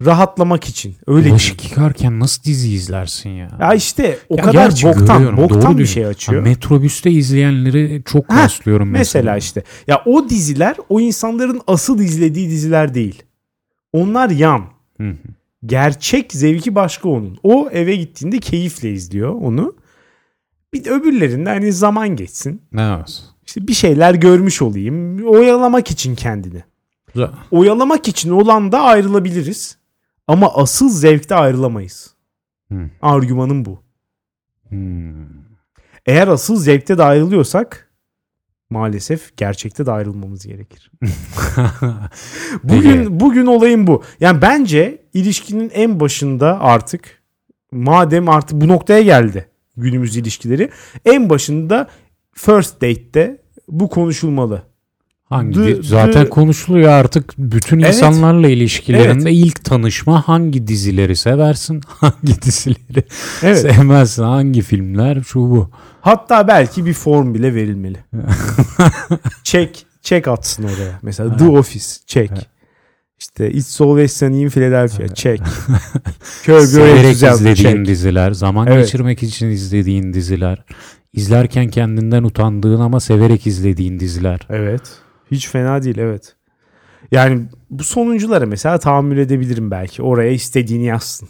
rahatlamak 0.05 0.65
için. 0.69 0.97
Öyle 1.07 1.31
Bulaşık 1.31 1.65
yıkarken 1.65 2.21
nasıl 2.21 2.43
dizi 2.43 2.73
izlersin 2.73 3.31
ya? 3.31 3.49
Ya 3.61 3.75
işte 3.75 4.19
o 4.29 4.37
Ya 4.37 4.43
kadar 4.43 4.71
boktan 4.85 5.37
boktan 5.37 5.63
doğru 5.63 5.79
bir 5.79 5.87
şey 5.87 6.03
Ha, 6.03 6.09
açıyor. 6.09 6.43
metrobüste 6.43 7.11
izleyenleri 7.11 8.03
çok 8.05 8.33
Ha, 8.33 8.43
rastlıyorum 8.45 8.91
mesela. 8.91 9.23
Mesela 9.23 9.37
işte 9.37 9.63
ya 9.87 10.03
o 10.07 10.29
diziler 10.29 10.77
o 10.89 11.01
insanların 11.01 11.61
asıl 11.67 12.01
izlediği 12.01 12.51
diziler 12.51 12.95
değil. 12.95 13.23
Onlar 13.93 14.31
yan. 14.31 14.65
Hı 15.01 15.09
hı. 15.09 15.17
Gerçek 15.67 16.33
zevki 16.33 16.75
başka 16.75 17.09
onun. 17.09 17.39
O 17.43 17.69
eve 17.73 17.97
gittiğinde 17.97 18.39
keyifle 18.39 18.93
izliyor 18.93 19.31
onu. 19.31 19.75
Bir 20.73 20.85
de 20.85 20.91
öbürlerinde 20.91 21.49
hani 21.49 21.73
zaman 21.73 22.09
geçsin. 22.09 22.63
Evet. 22.79 23.23
İşte 23.47 23.69
bir 23.69 23.75
şeyler 23.75 24.15
görmüş 24.15 24.63
olayım. 24.63 25.27
Oyalamak 25.27 25.91
için 25.91 26.15
kendini. 26.15 26.65
Güzel. 27.07 27.31
Oyalamak 27.51 28.09
için 28.09 28.31
olan 28.31 28.73
da 28.73 28.81
ayrılabiliriz. 28.81 29.79
Ama 30.27 30.55
asıl 30.55 30.89
zevkte 30.89 31.35
ayrılamayız. 31.35 32.15
Hı. 32.73 32.91
Argümanım 33.03 33.65
bu. 33.65 33.83
Hmm. 34.69 35.27
Eğer 36.07 36.29
asıl 36.29 36.57
zevkte 36.57 36.99
de 36.99 37.03
ayrılıyorsak 37.03 37.87
Maalesef 38.71 39.37
gerçekte 39.37 39.87
de 39.87 39.93
ayrılmamız 39.93 40.47
gerekir. 40.47 40.91
bugün 42.65 43.21
bugün 43.21 43.47
olayım 43.47 43.87
bu. 43.87 44.03
Yani 44.21 44.43
bence 44.43 45.03
ilişkinin 45.15 45.71
en 45.75 46.01
başında 46.01 46.61
artık 46.61 47.23
madem 47.73 48.29
artık 48.29 48.61
bu 48.61 48.69
noktaya 48.69 49.03
geldi 49.03 49.49
günümüz 49.77 50.17
ilişkileri 50.17 50.71
en 51.05 51.31
başında 51.31 51.89
first 52.33 52.75
date'te 52.75 53.43
bu 53.69 53.89
konuşulmalı. 53.91 54.63
Hangi 55.25 55.55
The- 55.55 55.83
zaten 55.83 56.25
the- 56.25 56.29
konuşuluyor 56.29 56.89
artık 56.89 57.35
bütün 57.39 57.81
Evet. 57.81 57.95
insanlarla 57.95 58.49
ilişkilerinde 58.49 59.33
ilk 59.33 59.65
tanışma 59.65 60.29
hangi 60.29 60.67
dizileri 60.67 61.17
seversin, 61.17 61.81
hangi 61.89 62.43
dizileri 62.43 63.05
Evet. 63.43 63.59
sevmezsin, 63.61 64.23
hangi 64.23 64.63
filmler 64.63 65.23
şu 65.23 65.41
bu. 65.41 65.71
Hatta 66.01 66.49
belki 66.49 66.87
bir 66.87 66.93
form 66.93 67.35
bile 67.35 67.55
verilmeli. 67.55 67.99
çek 69.45 69.87
çek 70.03 70.29
atsın 70.29 70.63
oraya. 70.63 70.99
Mesela 71.03 71.29
Evet. 71.29 71.39
The 71.39 71.49
Office 71.49 71.87
çek. 72.07 72.31
İşte 73.19 73.51
It's 73.51 73.81
Always 73.81 74.17
Sunny 74.17 74.43
in 74.43 74.49
Philadelphia 74.49 75.15
çek. 75.15 75.41
Kör 76.43 76.71
göre 76.73 77.11
izlediğin 77.11 77.55
çek. 77.55 77.87
diziler, 77.87 78.33
zaman 78.33 78.67
Evet. 78.67 78.85
geçirmek 78.85 79.23
için 79.23 79.47
izlediğin 79.47 80.13
diziler, 80.13 80.65
izlerken 81.13 81.69
kendinden 81.69 82.23
utandığın 82.23 82.81
ama 82.81 83.01
severek 83.01 83.47
izlediğin 83.47 84.01
diziler. 84.01 84.41
Evet. 84.51 84.83
Hiç 85.31 85.49
fena 85.49 85.83
değil 85.83 85.99
evet. 85.99 86.37
Yani 87.13 87.43
bu 87.71 87.85
sonunculara 87.85 88.47
mesela 88.47 88.79
tahammül 88.79 89.19
edebilirim 89.19 89.71
belki. 89.71 90.03
Oraya 90.03 90.31
istediğini 90.31 90.85
yazsın. 90.85 91.29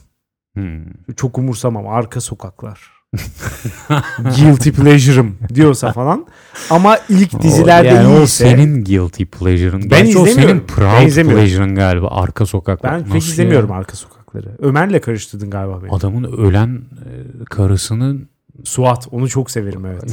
Hmm. 0.54 0.84
Çok 1.16 1.38
umursamam. 1.38 1.88
Arka 1.88 2.20
sokaklar. 2.20 2.95
Guilty 4.36 4.70
pleasure'ım 4.70 5.36
diyorsa 5.54 5.92
falan. 5.92 6.26
Ama 6.70 6.98
ilk 7.08 7.42
dizilerde 7.42 7.92
o, 7.92 7.94
yani 7.94 8.06
o 8.08 8.16
iyiyse. 8.16 8.26
senin 8.50 8.84
guilty 8.84 9.24
pleasure'ın. 9.24 9.82
Ben 9.82 9.88
Gerçi 9.88 10.18
o 10.18 10.24
senin 10.24 10.30
izlemiyorum. 10.32 10.60
Ben 10.68 10.74
proud 10.74 11.06
izlemiyorum. 11.08 11.44
pleasure'ın 11.44 11.74
galiba. 11.74 12.08
Arka 12.10 12.46
sokaklar. 12.46 12.92
Ben 12.92 13.04
pek 13.04 13.14
Nasıl 13.14 13.28
izlemiyorum 13.32 13.70
ya? 13.70 13.76
arka 13.76 13.96
sokakları. 13.96 14.56
Ömer'le 14.58 15.00
karıştırdın 15.00 15.50
galiba 15.50 15.82
beni. 15.82 15.90
Adamın 15.90 16.24
ölen 16.24 16.76
e, 16.76 17.44
karısının 17.44 18.28
Suat 18.64 19.08
onu 19.10 19.28
çok 19.28 19.50
severim 19.50 19.86
evet. 19.86 20.10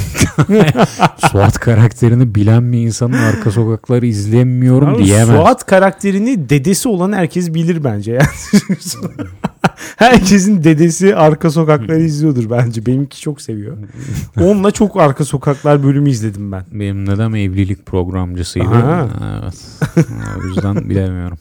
Suat 1.32 1.60
karakterini 1.60 2.36
bilen 2.36 2.74
bir 2.74 2.80
insanın 2.80 3.14
arka 3.14 3.52
sokakları 3.52 4.06
izlemiyorum 4.06 4.90
Yalnız 4.90 5.06
diyemez. 5.06 5.36
Suat 5.36 5.66
karakterini 5.66 6.50
dedesi 6.50 6.90
olan 6.90 7.14
herkes 7.14 7.54
bilir 7.54 7.84
bence. 7.84 8.12
Yani. 8.12 8.26
Herkesin 9.96 10.64
dedesi 10.64 11.16
arka 11.16 11.52
sokakları 11.52 12.02
izliyordur 12.02 12.50
bence. 12.50 12.86
Benimki 12.86 13.22
çok 13.22 13.42
seviyor. 13.42 13.78
Onunla 14.40 14.72
çok 14.72 15.02
arka 15.02 15.26
sokaklar 15.26 15.84
bölümü 15.84 16.10
izledim 16.10 16.52
ben. 16.52 16.66
Benim 16.72 17.08
dedem 17.08 17.36
evlilik 17.36 17.86
programcısıydı. 17.86 18.66
Evet. 19.46 20.06
o 20.40 20.44
yüzden 20.48 20.90
bilemiyorum. 20.90 21.38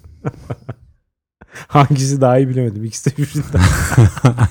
Hangisi 1.66 2.20
daha 2.20 2.38
iyi 2.38 2.48
bilemedim. 2.48 2.84
İkisi 2.84 3.10
de 3.10 3.22
birbirinden. 3.22 3.60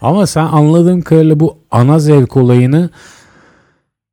Ama 0.00 0.26
sen 0.26 0.44
anladığım 0.44 1.02
kadarıyla 1.02 1.40
bu 1.40 1.58
ana 1.70 1.98
zevk 1.98 2.36
olayını 2.36 2.90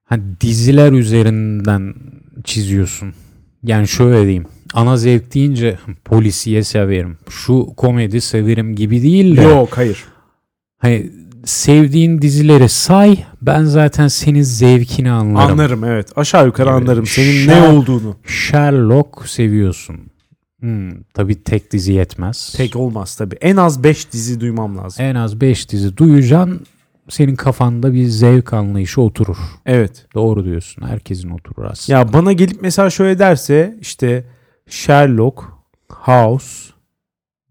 hani 0.03 0.23
diziler 0.41 0.91
üzerinden 0.91 1.93
çiziyorsun. 2.43 3.13
Yani 3.63 3.87
şöyle 3.87 4.21
diyeyim. 4.23 4.45
Ana 4.73 4.97
zevk 4.97 5.33
deyince 5.33 5.77
polisiye 6.05 6.63
severim. 6.63 7.17
Şu 7.29 7.65
komedi 7.77 8.21
severim 8.21 8.75
gibi 8.75 9.01
değil 9.03 9.37
de. 9.37 9.41
Yok 9.41 9.77
hayır. 9.77 10.03
Hani 10.77 11.11
sevdiğin 11.45 12.21
dizileri 12.21 12.69
say 12.69 13.17
ben 13.41 13.63
zaten 13.63 14.07
senin 14.07 14.41
zevkini 14.41 15.11
anlarım. 15.11 15.51
Anlarım 15.51 15.83
evet. 15.83 16.07
Aşağı 16.15 16.45
yukarı 16.45 16.69
Evet. 16.69 16.81
anlarım 16.81 17.05
senin 17.05 17.47
ne 17.47 17.51
Şer- 17.53 17.71
olduğunu. 17.77 18.15
Sherlock 18.27 19.27
seviyorsun. 19.27 19.95
Hmm, 20.63 20.91
tabii 21.13 21.43
tek 21.43 21.71
dizi 21.71 21.93
yetmez. 21.93 22.53
Tek 22.57 22.75
olmaz 22.75 23.15
tabii. 23.15 23.35
En 23.35 23.55
az 23.55 23.83
5 23.83 24.11
dizi 24.11 24.39
duymam 24.39 24.77
lazım. 24.77 25.05
En 25.05 25.15
az 25.15 25.41
5 25.41 25.69
dizi 25.69 25.97
duyacaksın. 25.97 26.65
Senin 27.09 27.35
kafanda 27.35 27.93
bir 27.93 28.05
zevk 28.05 28.53
anlayışı 28.53 29.01
oturur. 29.01 29.37
Evet. 29.65 30.05
Doğru 30.15 30.45
diyorsun. 30.45 30.87
Herkesin 30.87 31.29
oturur 31.29 31.65
aslında. 31.65 31.99
Ya 31.99 32.13
bana 32.13 32.33
gelip 32.33 32.61
mesela 32.61 32.89
şöyle 32.89 33.19
derse 33.19 33.77
işte 33.81 34.23
Sherlock, 34.69 35.43
House, 35.89 36.73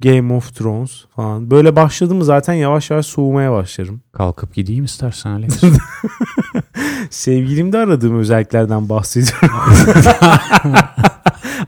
Game 0.00 0.34
of 0.34 0.54
Thrones 0.54 1.04
falan. 1.16 1.50
Böyle 1.50 1.76
başladı 1.76 2.14
mı 2.14 2.24
zaten 2.24 2.54
yavaş 2.54 2.90
yavaş 2.90 3.06
soğumaya 3.06 3.52
başlarım. 3.52 4.00
Kalkıp 4.12 4.54
gideyim 4.54 4.84
istersen 4.84 5.30
Alex. 5.30 5.60
Sevgilimde 7.10 7.78
aradığım 7.78 8.18
özelliklerden 8.18 8.88
bahsediyorum. 8.88 9.50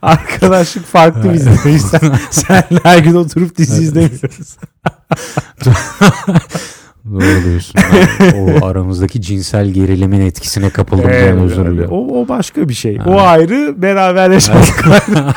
Arkadaşlık 0.05 0.85
farklı 0.85 1.33
bizde. 1.33 1.51
O 1.67 1.69
yüzden 1.69 2.01
Senle 2.31 2.81
her 2.83 2.99
gün 2.99 3.15
oturup 3.15 3.57
dizi 3.59 3.83
izlemiyoruz. 3.83 4.57
Doğru 7.05 7.45
diyorsun. 7.45 7.81
Ben 8.23 8.41
o 8.41 8.67
aramızdaki 8.67 9.23
cinsel 9.23 9.69
gerilimin 9.71 10.21
etkisine 10.21 10.71
kapıldım. 10.71 11.05
Evet, 11.09 11.33
ben 11.33 11.39
özür 11.39 11.67
diliyorum. 11.67 11.93
O, 11.93 12.21
o 12.21 12.29
başka 12.29 12.69
bir 12.69 12.75
şey. 12.75 12.99
Ha. 12.99 13.11
O 13.11 13.21
ayrı, 13.21 13.83
beraber 13.83 14.31
yaşamak 14.31 14.87
ayrı. 14.87 15.25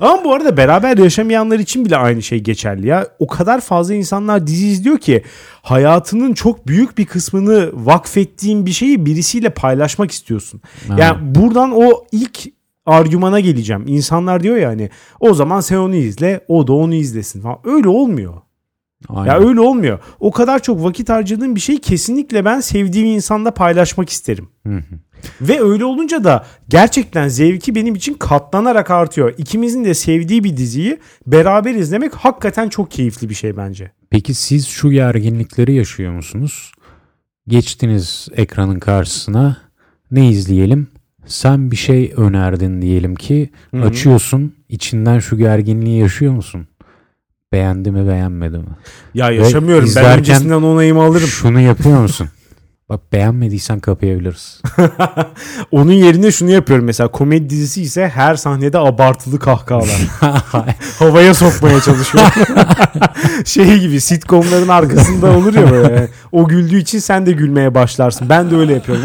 Ama 0.00 0.24
bu 0.24 0.34
arada 0.34 0.56
beraber 0.56 0.96
yaşamayanlar 0.96 1.58
için 1.58 1.84
bile 1.84 1.96
aynı 1.96 2.22
şey 2.22 2.38
geçerli 2.38 2.86
ya. 2.86 3.06
O 3.18 3.26
kadar 3.26 3.60
fazla 3.60 3.94
insanlar 3.94 4.46
dizi 4.46 4.66
izliyor 4.66 4.98
ki 4.98 5.22
hayatının 5.62 6.34
çok 6.34 6.66
büyük 6.66 6.98
bir 6.98 7.06
kısmını 7.06 7.70
vakfettiğin 7.72 8.66
bir 8.66 8.72
şeyi 8.72 9.06
birisiyle 9.06 9.50
paylaşmak 9.50 10.10
istiyorsun. 10.10 10.60
Ha. 10.88 10.96
Yani 10.98 11.34
buradan 11.34 11.72
o 11.74 12.04
ilk 12.12 12.59
argümana 12.86 13.40
geleceğim. 13.40 13.84
İnsanlar 13.86 14.42
diyor 14.42 14.56
ya 14.56 14.68
hani 14.68 14.90
o 15.20 15.34
zaman 15.34 15.60
sen 15.60 15.76
onu 15.76 15.94
izle, 15.94 16.40
o 16.48 16.66
da 16.66 16.72
onu 16.72 16.94
izlesin 16.94 17.40
falan. 17.40 17.58
Öyle 17.64 17.88
olmuyor. 17.88 18.34
Aynen. 19.08 19.32
Ya 19.32 19.48
öyle 19.48 19.60
olmuyor. 19.60 19.98
O 20.20 20.30
kadar 20.30 20.62
çok 20.62 20.84
vakit 20.84 21.08
harcadığım 21.08 21.54
bir 21.54 21.60
şeyi 21.60 21.78
kesinlikle 21.78 22.44
ben 22.44 22.60
sevdiğim 22.60 23.06
insanda 23.06 23.50
paylaşmak 23.50 24.08
isterim. 24.08 24.48
Hı 24.66 24.76
hı. 24.76 24.94
Ve 25.40 25.60
öyle 25.60 25.84
olunca 25.84 26.24
da 26.24 26.46
gerçekten 26.68 27.28
zevki 27.28 27.74
benim 27.74 27.94
için 27.94 28.14
katlanarak 28.14 28.90
artıyor. 28.90 29.34
İkimizin 29.38 29.84
de 29.84 29.94
sevdiği 29.94 30.44
bir 30.44 30.56
diziyi 30.56 30.98
beraber 31.26 31.74
izlemek 31.74 32.14
hakikaten 32.14 32.68
çok 32.68 32.90
keyifli 32.90 33.28
bir 33.28 33.34
şey 33.34 33.56
bence. 33.56 33.92
Peki 34.10 34.34
siz 34.34 34.66
şu 34.66 34.90
gerginlikleri 34.90 35.74
yaşıyor 35.74 36.12
musunuz? 36.12 36.72
Geçtiniz 37.48 38.28
ekranın 38.36 38.78
karşısına. 38.78 39.56
Ne 40.10 40.28
izleyelim? 40.28 40.88
Sen 41.26 41.70
bir 41.70 41.76
şey 41.76 42.12
önerdin 42.16 42.82
diyelim 42.82 43.14
ki. 43.14 43.50
Hı 43.70 43.76
hı. 43.76 43.84
Açıyorsun. 43.84 44.54
içinden 44.68 45.18
şu 45.18 45.38
gerginliği 45.38 46.00
yaşıyor 46.00 46.32
musun? 46.32 46.66
Beğendi 47.52 47.90
mi 47.90 48.08
beğenmedi 48.08 48.58
mi? 48.58 48.64
Ya 49.14 49.30
yaşamıyorum. 49.30 49.88
ben 49.96 50.18
öncesinden 50.18 50.62
onayımı 50.62 51.02
alırım. 51.02 51.26
Şunu 51.28 51.60
yapıyor 51.60 52.00
musun? 52.00 52.28
Bak 52.88 53.12
beğenmediysen 53.12 53.80
kapayabiliriz. 53.80 54.60
Onun 55.70 55.92
yerine 55.92 56.30
şunu 56.30 56.50
yapıyorum 56.50 56.84
mesela 56.84 57.08
komedi 57.08 57.50
dizisi 57.50 57.82
ise 57.82 58.08
her 58.08 58.34
sahnede 58.34 58.78
abartılı 58.78 59.38
kahkahalar. 59.38 60.08
Havaya 60.98 61.34
sokmaya 61.34 61.80
çalışıyorum. 61.80 62.30
şey 63.44 63.78
gibi 63.78 64.00
sitcomların 64.00 64.68
arkasında 64.68 65.30
olur 65.30 65.54
ya 65.54 65.70
böyle. 65.70 66.08
O 66.32 66.48
güldüğü 66.48 66.78
için 66.78 66.98
sen 66.98 67.26
de 67.26 67.32
gülmeye 67.32 67.74
başlarsın. 67.74 68.28
Ben 68.28 68.50
de 68.50 68.56
öyle 68.56 68.74
yapıyorum. 68.74 69.04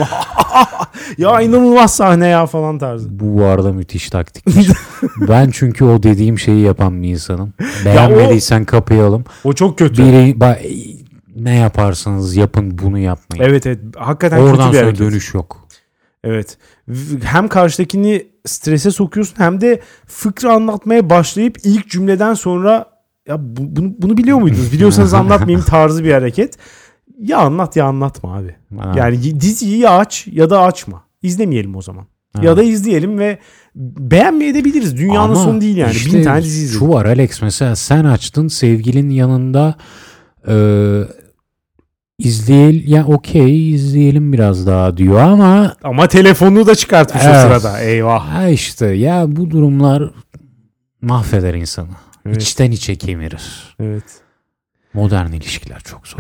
ya 1.18 1.42
inanılmaz 1.42 1.96
sahne 1.96 2.28
ya 2.28 2.46
falan 2.46 2.80
tarzı. 2.80 3.20
Bu 3.20 3.38
bu 3.38 3.44
arada 3.44 3.74
müthiş 3.74 4.10
taktikmiş. 4.10 4.68
ben 5.30 5.50
çünkü 5.52 5.86
o 5.86 6.04
dediğim 6.04 6.40
şeyi 6.40 6.62
yapan 6.62 7.04
bir 7.04 7.10
insanım. 7.10 7.54
Beğenmediysen 7.86 8.66
kapayalım. 8.66 9.24
O 9.44 9.54
çok 9.54 9.78
kötü. 9.78 10.04
Biri 10.04 10.36
ba- 10.40 10.96
ne 11.36 11.56
yaparsanız 11.56 12.36
yapın 12.36 12.78
bunu 12.82 13.00
yapmayın. 13.00 13.44
Evet 13.44 13.66
evet. 13.66 13.80
Hakikaten 13.96 14.38
Oradan 14.40 14.72
kötü 14.72 14.84
bir 14.84 14.84
sonra 14.84 15.10
dönüş 15.10 15.34
yok. 15.34 15.68
Evet. 16.24 16.58
Hem 17.24 17.48
karşıdakini 17.48 18.28
strese 18.46 18.92
sokuyorsun 18.92 19.36
hem 19.38 19.62
de 19.62 19.82
fıkra 20.08 20.54
anlatmaya 20.54 21.10
başlayıp 21.10 21.58
ilk 21.64 21.90
cümleden 21.90 22.34
sonra 22.34 22.86
ya 23.28 23.38
bu- 23.40 23.76
bunu, 23.76 23.94
bunu 24.00 24.18
biliyor 24.18 24.38
muydunuz? 24.38 24.74
Biliyorsanız 24.74 25.14
anlatmayayım 25.22 25.66
tarzı 25.66 26.04
bir 26.04 26.12
hareket. 26.14 26.58
Ya 27.22 27.38
anlat 27.38 27.76
ya 27.76 27.86
anlatma 27.86 28.36
abi. 28.38 28.56
Ha. 28.78 28.94
Yani 28.98 29.42
diziyi 29.42 29.78
ya 29.78 29.98
aç 29.98 30.28
ya 30.32 30.50
da 30.50 30.62
açma. 30.62 31.04
İzlemeyelim 31.22 31.76
o 31.76 31.82
zaman. 31.82 32.06
Ha. 32.36 32.42
Ya 32.46 32.58
da 32.58 32.64
izleyelim 32.64 33.20
ve 33.20 33.40
beğenmeyebiliriz. 33.76 34.98
Dünyanın 34.98 35.30
Ama 35.30 35.36
sonu 35.44 35.62
değil 35.62 35.78
yani. 35.78 35.92
işte 35.92 36.18
Bin 36.18 36.24
tane 36.24 36.44
dizi 36.44 36.64
izledik. 36.64 36.80
Şu 36.80 36.90
var 36.90 37.06
Alex 37.06 37.42
mesela 37.42 37.76
sen 37.76 38.04
açtın 38.06 38.48
sevgilin 38.48 39.10
yanında 39.10 39.76
e, 40.48 40.56
izleyel 42.20 42.88
ya 42.88 43.06
okey 43.06 43.72
izleyelim 43.72 44.34
biraz 44.34 44.68
daha 44.68 44.98
diyor 44.98 45.20
ama 45.20 45.76
Ama 45.84 46.08
telefonunu 46.08 46.68
da 46.68 46.76
çıkartmış 46.76 47.24
o 47.26 47.28
Evet. 47.30 47.42
sırada. 47.42 47.80
Eyvah. 47.82 48.26
ha 48.34 48.48
işte 48.50 48.86
ya 48.88 49.36
bu 49.36 49.52
durumlar 49.52 50.04
mahveder 51.02 51.54
insanı. 51.54 51.88
Evet. 52.26 52.42
İçten 52.42 52.72
içe 52.72 52.96
kemirir. 52.96 53.76
Evet. 53.80 54.04
Modern 54.96 55.32
ilişkiler 55.32 55.80
çok 55.80 56.08
zor. 56.08 56.20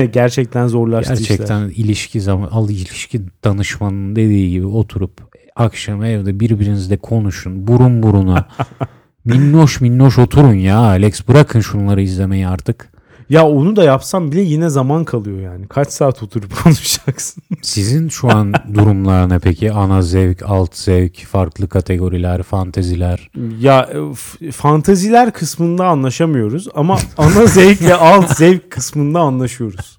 Gerçekten 0.12 0.66
zorlaştı 0.66 1.14
Gerçekten 1.14 1.68
işler. 1.68 1.84
ilişki 1.84 2.20
zaman 2.20 2.48
al 2.48 2.70
ilişki 2.70 3.22
danışmanının 3.44 4.16
dediği 4.16 4.50
gibi 4.50 4.66
oturup 4.66 5.20
akşam 5.56 6.04
evde 6.04 6.40
birbirinizle 6.40 6.96
konuşun 6.96 7.66
burun 7.66 8.02
buruna. 8.02 8.48
minnoş 9.24 9.80
minnoş 9.80 10.18
oturun 10.18 10.54
ya 10.54 10.78
Alex 10.78 11.28
bırakın 11.28 11.60
şunları 11.60 12.02
izlemeyi 12.02 12.48
artık. 12.48 12.95
Ya 13.30 13.46
onu 13.48 13.76
da 13.76 13.84
yapsam 13.84 14.32
bile 14.32 14.40
yine 14.40 14.68
zaman 14.70 15.04
kalıyor 15.04 15.40
yani. 15.40 15.68
Kaç 15.68 15.88
saat 15.92 16.22
oturup 16.22 16.62
konuşacaksın? 16.64 17.42
Sizin 17.62 18.08
şu 18.08 18.30
an 18.36 18.52
durumlar 18.74 19.28
ne 19.28 19.38
peki? 19.38 19.72
Ana 19.72 20.02
zevk, 20.02 20.42
alt 20.42 20.76
zevk, 20.76 21.24
farklı 21.26 21.68
kategoriler, 21.68 22.42
fanteziler. 22.42 23.30
ya 23.60 23.88
e, 23.92 24.14
f- 24.14 24.50
fantaziler 24.50 25.32
kısmında 25.32 25.86
anlaşamıyoruz 25.86 26.68
ama 26.74 26.98
ana 27.18 27.46
zevkle 27.46 27.94
alt 27.94 28.36
zevk 28.36 28.70
kısmında 28.70 29.20
anlaşıyoruz. 29.20 29.98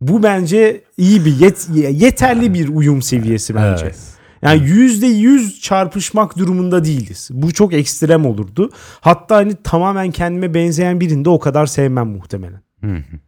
Bu 0.00 0.22
bence 0.22 0.80
iyi 0.96 1.24
bir 1.24 1.32
yet- 1.40 1.92
yeterli 2.02 2.54
bir 2.54 2.68
uyum 2.68 3.02
seviyesi 3.02 3.54
bence. 3.54 3.84
Evet. 3.84 3.98
Yani 4.42 4.68
yüzde 4.68 5.06
yüz 5.06 5.60
çarpışmak 5.60 6.38
durumunda 6.38 6.84
değiliz. 6.84 7.30
Bu 7.32 7.52
çok 7.52 7.72
ekstrem 7.72 8.26
olurdu. 8.26 8.70
Hatta 9.00 9.36
hani 9.36 9.54
tamamen 9.64 10.10
kendime 10.10 10.54
benzeyen 10.54 11.00
birini 11.00 11.24
de 11.24 11.28
o 11.28 11.38
kadar 11.38 11.66
sevmem 11.66 12.08
muhtemelen. 12.08 12.60
Hı 12.80 12.96
hı. 12.96 13.18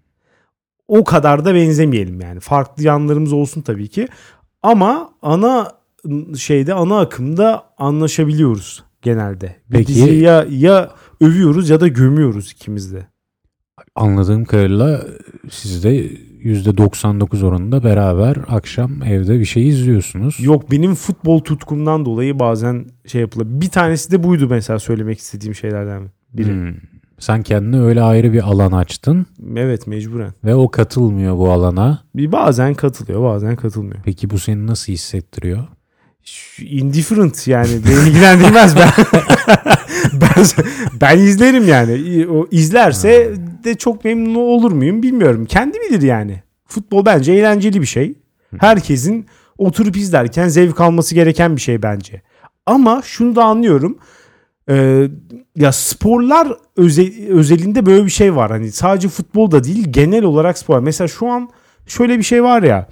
O 0.89 1.05
kadar 1.05 1.45
da 1.45 1.55
benzemeyelim 1.55 2.21
yani. 2.21 2.41
Farklı 2.41 2.83
yanlarımız 2.83 3.33
olsun 3.33 3.63
tabii 3.63 3.89
ki. 3.89 4.09
Ama 4.63 5.11
ana 5.23 5.73
şeyde 6.39 6.75
ana 6.75 7.01
akımda 7.01 7.65
anlaşabiliyoruz 7.79 8.85
genelde. 9.03 9.57
Peki- 9.71 9.89
diziyi 9.89 10.21
ya, 10.21 10.47
ya 10.51 10.91
övüyoruz 11.21 11.71
ya 11.71 11.81
da 11.81 11.89
gömüyoruz 11.89 12.53
ikimiz 12.53 12.93
de. 12.93 13.07
Anladığım 13.95 14.45
kadarıyla 14.45 15.05
siz 15.51 15.85
de 15.85 16.11
%99 16.45 17.45
oranında 17.45 17.85
beraber 17.85 18.37
akşam 18.49 19.03
evde 19.03 19.41
bir 19.41 19.45
şey 19.45 19.69
izliyorsunuz. 19.69 20.37
Yok 20.41 20.71
benim 20.71 20.95
futbol 20.95 21.41
tutkumdan 21.41 22.05
dolayı 22.05 22.39
bazen 22.39 22.87
şey 23.07 23.21
yapılır. 23.21 23.47
Bir 23.49 23.69
tanesi 23.69 24.11
de 24.11 24.23
buydu 24.23 24.47
mesela 24.51 24.79
söylemek 24.79 25.19
istediğim 25.19 25.55
şeylerden 25.55 26.11
biri. 26.33 26.51
Hmm. 26.51 26.75
Sen 27.19 27.43
kendine 27.43 27.81
öyle 27.81 28.03
ayrı 28.03 28.33
bir 28.33 28.43
alan 28.43 28.73
açtın 28.73 29.27
Evet 29.57 29.87
mecburen. 29.87 30.33
ve 30.45 30.55
o 30.55 30.71
katılmıyor 30.71 31.39
bu 31.39 31.51
alana. 31.51 31.99
Bir 32.17 32.33
bazen 32.33 32.75
katılıyor 32.75 33.23
bazen 33.23 33.57
katılmıyor. 33.57 34.01
Peki 34.05 34.31
bu 34.31 34.39
seni 34.39 34.67
nasıl 34.67 34.93
hissettiriyor? 34.93 35.65
Indifferent 36.63 37.49
yani 37.49 37.69
beni 37.89 38.09
ilgilendirmez 38.09 38.77
ben. 38.77 38.91
ben 40.13 40.45
ben 41.01 41.19
izlerim 41.19 41.69
yani. 41.69 42.27
O 42.29 42.47
izlerse 42.51 43.33
de 43.65 43.75
çok 43.75 44.05
memnun 44.05 44.35
olur 44.35 44.73
muyum 44.73 45.03
bilmiyorum. 45.03 45.45
Kendi 45.45 45.79
bilir 45.81 46.03
yani. 46.03 46.43
Futbol 46.67 47.07
bence 47.07 47.33
eğlenceli 47.33 47.81
bir 47.81 47.87
şey. 47.87 48.15
Herkesin 48.59 49.27
oturup 49.59 49.97
izlerken 49.97 50.49
zevk 50.49 50.81
alması 50.81 51.15
gereken 51.15 51.57
bir 51.57 51.61
şey 51.61 51.83
bence. 51.83 52.23
Ama 52.67 53.03
şunu 53.05 53.37
da 53.37 53.45
anlıyorum. 53.45 53.99
Ee, 54.71 55.09
ya 55.57 55.73
sporlar 55.73 56.49
öze- 56.77 57.29
özelinde 57.29 57.87
böyle 57.87 58.05
bir 58.05 58.11
şey 58.11 58.37
var. 58.37 58.51
Hani 58.51 58.73
sadece 58.73 59.09
futbol 59.09 59.51
da 59.51 59.65
değil 59.65 59.87
genel 59.91 60.25
olarak 60.25 60.59
spor. 60.59 60.79
Mesela 60.81 61.09
şu 61.09 61.29
an 61.29 61.51
şöyle 61.87 62.19
bir 62.19 62.23
şey 62.23 62.43
var 62.43 62.63
ya. 62.63 62.89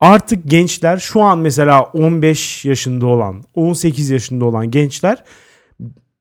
Artık 0.00 0.50
gençler 0.50 0.98
şu 0.98 1.22
an 1.22 1.38
mesela 1.38 1.82
15 1.82 2.64
yaşında 2.64 3.06
olan, 3.06 3.42
18 3.54 4.10
yaşında 4.10 4.44
olan 4.44 4.70
gençler 4.70 5.24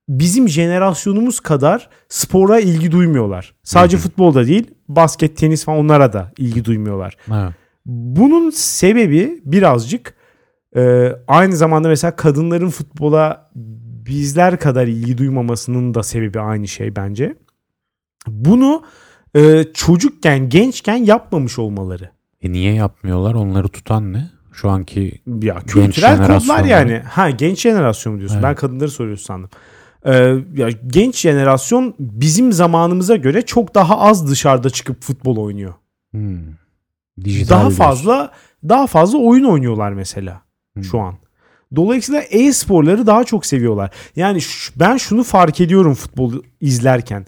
bizim 0.09 0.49
jenerasyonumuz 0.49 1.39
kadar 1.39 1.89
spora 2.09 2.59
ilgi 2.59 2.91
duymuyorlar. 2.91 3.55
Sadece 3.63 3.97
futbolda 3.97 4.47
değil, 4.47 4.71
basket, 4.87 5.37
tenis 5.37 5.65
falan 5.65 5.79
onlara 5.79 6.13
da 6.13 6.31
ilgi 6.37 6.65
duymuyorlar. 6.65 7.17
Evet. 7.27 7.53
Bunun 7.85 8.49
sebebi 8.49 9.41
birazcık 9.45 10.13
e, 10.75 11.11
aynı 11.27 11.55
zamanda 11.55 11.87
mesela 11.87 12.15
kadınların 12.15 12.69
futbola 12.69 13.49
bizler 14.05 14.59
kadar 14.59 14.87
ilgi 14.87 15.17
duymamasının 15.17 15.93
da 15.93 16.03
sebebi 16.03 16.39
aynı 16.39 16.67
şey 16.67 16.95
bence. 16.95 17.35
Bunu 18.27 18.83
e, 19.35 19.63
çocukken, 19.73 20.49
gençken 20.49 20.97
yapmamış 20.97 21.59
olmaları. 21.59 22.09
E 22.41 22.51
niye 22.51 22.73
yapmıyorlar? 22.73 23.33
Onları 23.33 23.67
tutan 23.67 24.13
ne? 24.13 24.29
Şu 24.53 24.69
anki 24.69 25.21
Ya 25.41 25.59
kültürel 25.59 26.15
jenerasyon 26.15 26.63
yani. 26.65 26.99
Ha 26.99 27.29
genç 27.29 27.61
jenerasyon 27.61 28.17
diyorsun? 28.17 28.35
Evet. 28.35 28.43
Ben 28.43 28.55
kadınları 28.55 28.89
soruyorsun 28.89 29.25
sandım. 29.25 29.49
Ee, 30.05 30.13
ya 30.55 30.69
genç 30.87 31.19
jenerasyon 31.19 31.95
bizim 31.99 32.51
zamanımıza 32.51 33.15
göre 33.15 33.41
çok 33.41 33.75
daha 33.75 33.99
az 33.99 34.31
dışarıda 34.31 34.69
çıkıp 34.69 35.01
futbol 35.03 35.37
oynuyor. 35.37 35.73
hmm, 36.11 36.39
dijital 37.23 37.55
daha 37.55 37.61
diyorsun. 37.61 37.77
fazla 37.77 38.31
daha 38.69 38.87
fazla 38.87 39.17
oyun 39.17 39.43
oynuyorlar 39.43 39.91
mesela 39.91 40.41
Hmm. 40.73 40.83
şu 40.83 40.99
an. 40.99 41.15
Dolayısıyla 41.75 42.21
e-sporları 42.21 43.07
daha 43.07 43.23
çok 43.23 43.45
seviyorlar. 43.45 43.91
Yani 44.15 44.39
ben 44.75 44.97
şunu 44.97 45.23
fark 45.23 45.61
ediyorum 45.61 45.93
futbol 45.93 46.33
izlerken. 46.61 47.25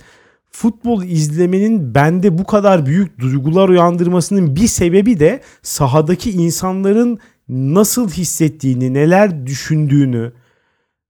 Futbol 0.52 1.04
izlemenin 1.04 1.96
bende 1.96 2.38
bu 2.38 2.44
kadar 2.44 2.86
büyük 2.86 3.20
duygular 3.20 3.70
uyandırmasının 3.70 4.56
bir 4.56 4.68
sebebi 4.68 5.20
de 5.20 5.42
sahadaki 5.62 6.32
insanların 6.32 7.20
nasıl 7.50 8.10
hissettiğini, 8.10 8.94
neler 8.94 9.46
düşündüğünü, 9.46 10.32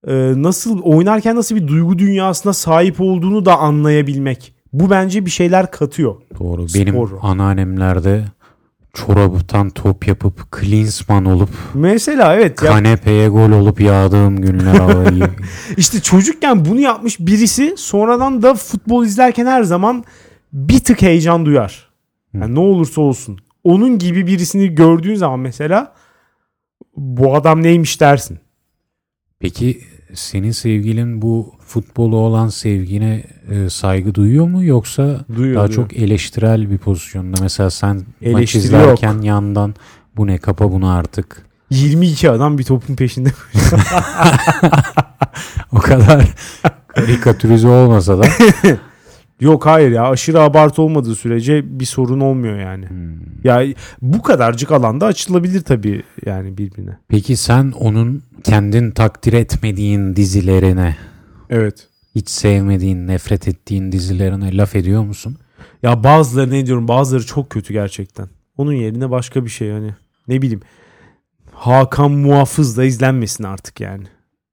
e, 0.08 0.14
nasıl 0.36 0.82
oynarken 0.82 1.36
nasıl 1.36 1.56
bir 1.56 1.68
duygu 1.68 2.00
dünyasına 2.00 2.54
sahip 2.54 3.02
olduğunu 3.02 3.46
da 3.46 3.58
anlayabilmek. 3.58 4.56
Bu 4.74 4.90
bence 4.90 5.26
bir 5.26 5.32
şeyler 5.32 5.72
katıyor. 5.72 6.16
Doğru. 6.40 6.70
Spor. 6.70 6.80
Benim 6.80 7.08
anneannemlerde 7.22 8.26
çoraptan 8.94 9.70
top 9.70 10.08
yapıp 10.08 10.52
Klinsmann 10.52 11.26
olup 11.26 11.50
Mesela 11.74 12.36
evet 12.36 12.56
kanepeye 12.56 13.28
gol 13.28 13.52
olup 13.52 13.82
yağdığım 13.82 14.42
günler 14.42 14.80
ağlayı. 14.80 15.30
İşte 15.78 16.02
çocukken 16.02 16.66
bunu 16.66 16.80
yapmış 16.80 17.20
birisi 17.20 17.74
sonradan 17.78 18.42
da 18.42 18.54
futbol 18.54 19.06
izlerken 19.06 19.46
her 19.46 19.64
zaman 19.64 20.04
bir 20.54 20.80
tık 20.80 21.02
heyecan 21.02 21.46
duyar. 21.46 21.92
Yani 22.34 22.56
ne 22.56 22.60
olursa 22.60 23.02
olsun. 23.02 23.40
Onun 23.64 24.00
gibi 24.00 24.28
birisini 24.28 24.76
gördüğün 24.76 25.16
zaman 25.16 25.40
mesela 25.40 25.94
bu 26.98 27.36
adam 27.36 27.64
neymiş 27.64 28.02
dersin. 28.02 28.40
Peki 29.40 29.82
senin 30.14 30.52
sevgilin 30.52 31.22
bu 31.22 31.54
futbolu 31.68 32.18
olan 32.18 32.50
sevgine 32.50 33.24
e, 33.50 33.70
saygı 33.70 34.16
duyuyor 34.16 34.48
mu 34.48 34.64
yoksa 34.64 35.20
Duyuyor. 35.36 35.56
daha 35.56 35.68
duyuyor. 35.68 35.90
çok 35.90 35.98
eleştirel 35.98 36.72
bir 36.72 36.78
pozisyonda? 36.78 37.38
Mesela 37.42 37.70
sen 37.70 38.02
maç 38.32 38.56
izlerken 38.56 39.22
yandan 39.22 39.76
bu 40.18 40.28
ne 40.28 40.38
kapa 40.38 40.72
bunu 40.72 40.90
artık. 40.92 41.46
22 41.70 42.30
adam 42.30 42.58
bir 42.58 42.64
topun 42.64 42.96
peşinde. 42.96 43.30
O 45.72 45.80
kadar 45.80 46.24
karikatürize 46.88 47.68
olmasa 47.68 48.20
da. 48.20 48.24
Yok 49.42 49.66
hayır 49.66 49.92
ya 49.92 50.10
aşırı 50.10 50.42
abartı 50.42 50.82
olmadığı 50.82 51.16
sürece 51.16 51.80
bir 51.80 51.86
sorun 51.86 52.20
olmuyor 52.20 52.60
yani. 52.60 52.90
Hmm. 52.90 53.12
Ya 53.44 53.64
bu 54.02 54.22
kadarcık 54.22 54.72
alanda 54.72 55.06
açılabilir 55.06 55.62
tabii 55.62 56.04
yani 56.26 56.58
birbirine. 56.58 56.98
Peki 57.08 57.38
sen 57.38 57.72
onun 57.72 58.24
kendin 58.44 58.92
takdir 58.92 59.34
etmediğin 59.34 60.16
dizilerine, 60.16 60.98
Evet. 61.50 61.88
hiç 62.16 62.30
sevmediğin, 62.30 63.08
nefret 63.08 63.48
ettiğin 63.48 63.92
dizilerine 63.92 64.58
laf 64.58 64.76
ediyor 64.76 65.04
musun? 65.04 65.38
Ya 65.84 66.04
bazıları 66.04 66.52
ne 66.52 66.66
diyorum 66.66 66.88
bazıları 66.88 67.26
çok 67.26 67.50
kötü 67.50 67.74
gerçekten. 67.74 68.28
Onun 68.58 68.74
yerine 68.74 69.10
başka 69.10 69.46
bir 69.46 69.50
şey 69.50 69.72
hani 69.72 69.96
ne 70.28 70.42
bileyim. 70.42 70.62
Hakan 71.54 72.12
Muhafız 72.12 72.78
da 72.78 72.84
izlenmesin 72.84 73.44
artık 73.44 73.80
yani. 73.80 74.04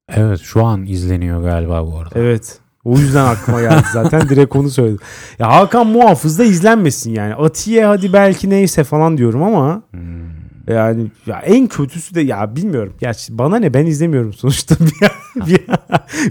Evet 0.08 0.40
şu 0.40 0.64
an 0.64 0.86
izleniyor 0.86 1.42
galiba 1.42 1.86
bu 1.86 1.98
arada. 1.98 2.18
Evet. 2.18 2.58
O 2.88 2.98
yüzden 2.98 3.24
aklıma 3.24 3.60
geldi 3.60 3.84
zaten 3.92 4.28
direkt 4.28 4.56
onu 4.56 4.70
söyledim. 4.70 4.98
Ya 5.38 5.52
Hakan 5.52 5.86
Muhafız 5.86 6.38
da 6.38 6.44
izlenmesin 6.44 7.12
yani. 7.12 7.34
Atiye 7.34 7.86
hadi 7.86 8.12
belki 8.12 8.50
neyse 8.50 8.84
falan 8.84 9.18
diyorum 9.18 9.42
ama 9.42 9.82
Hmm. 9.90 10.74
yani 10.74 11.06
ya 11.26 11.38
en 11.38 11.66
kötüsü 11.66 12.14
de 12.14 12.20
ya 12.20 12.56
bilmiyorum. 12.56 12.92
Gerçi 13.00 13.38
bana 13.38 13.56
ne 13.56 13.74
ben 13.74 13.86
izlemiyorum 13.86 14.32
sonuçta. 14.32 14.76
bir, 14.80 15.46
bir, 15.46 15.60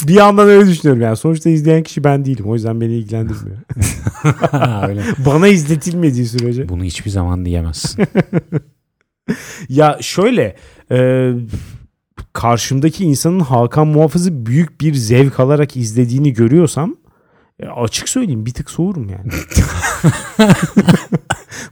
bir 0.08 0.13
yandan 0.13 0.48
öyle 0.50 0.70
düşünüyorum 0.70 1.02
yani. 1.02 1.17
Sonuçta 1.17 1.50
izleyen 1.50 1.84
kişi 1.84 2.04
ben 2.04 2.26
değilim. 2.26 2.46
O 2.46 2.54
yüzden 2.54 2.82
beni 2.82 2.93
ilgilendirmiyor. 2.93 3.58
Bana 5.26 5.48
izletilmediği 5.48 6.26
sürece. 6.26 6.70
Bunu 6.70 6.84
hiçbir 6.84 7.12
zaman 7.12 7.46
diyemezsin. 7.46 8.04
Ya 9.70 9.98
şöyle 10.02 10.56
e, 10.91 11.32
karşımdaki 12.38 13.06
insanın 13.06 13.39
Hakan 13.39 13.88
Muhafız'ı 13.88 14.45
büyük 14.45 14.82
bir 14.82 14.93
zevk 14.93 15.39
alarak 15.39 15.78
izlediğini 15.78 16.34
görüyorsam 16.34 16.95
e, 17.60 17.67
açık 17.67 18.10
söyleyeyim 18.10 18.45
bir 18.45 18.54
tık 18.54 18.69
soğurum 18.69 19.10
yani. 19.10 19.32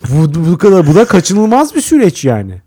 bu, 0.09 0.45
bu 0.51 0.57
kadar 0.57 0.87
bu 0.87 0.95
da 0.95 1.05
kaçınılmaz 1.05 1.75
bir 1.75 1.81
süreç 1.81 2.25
yani. 2.25 2.61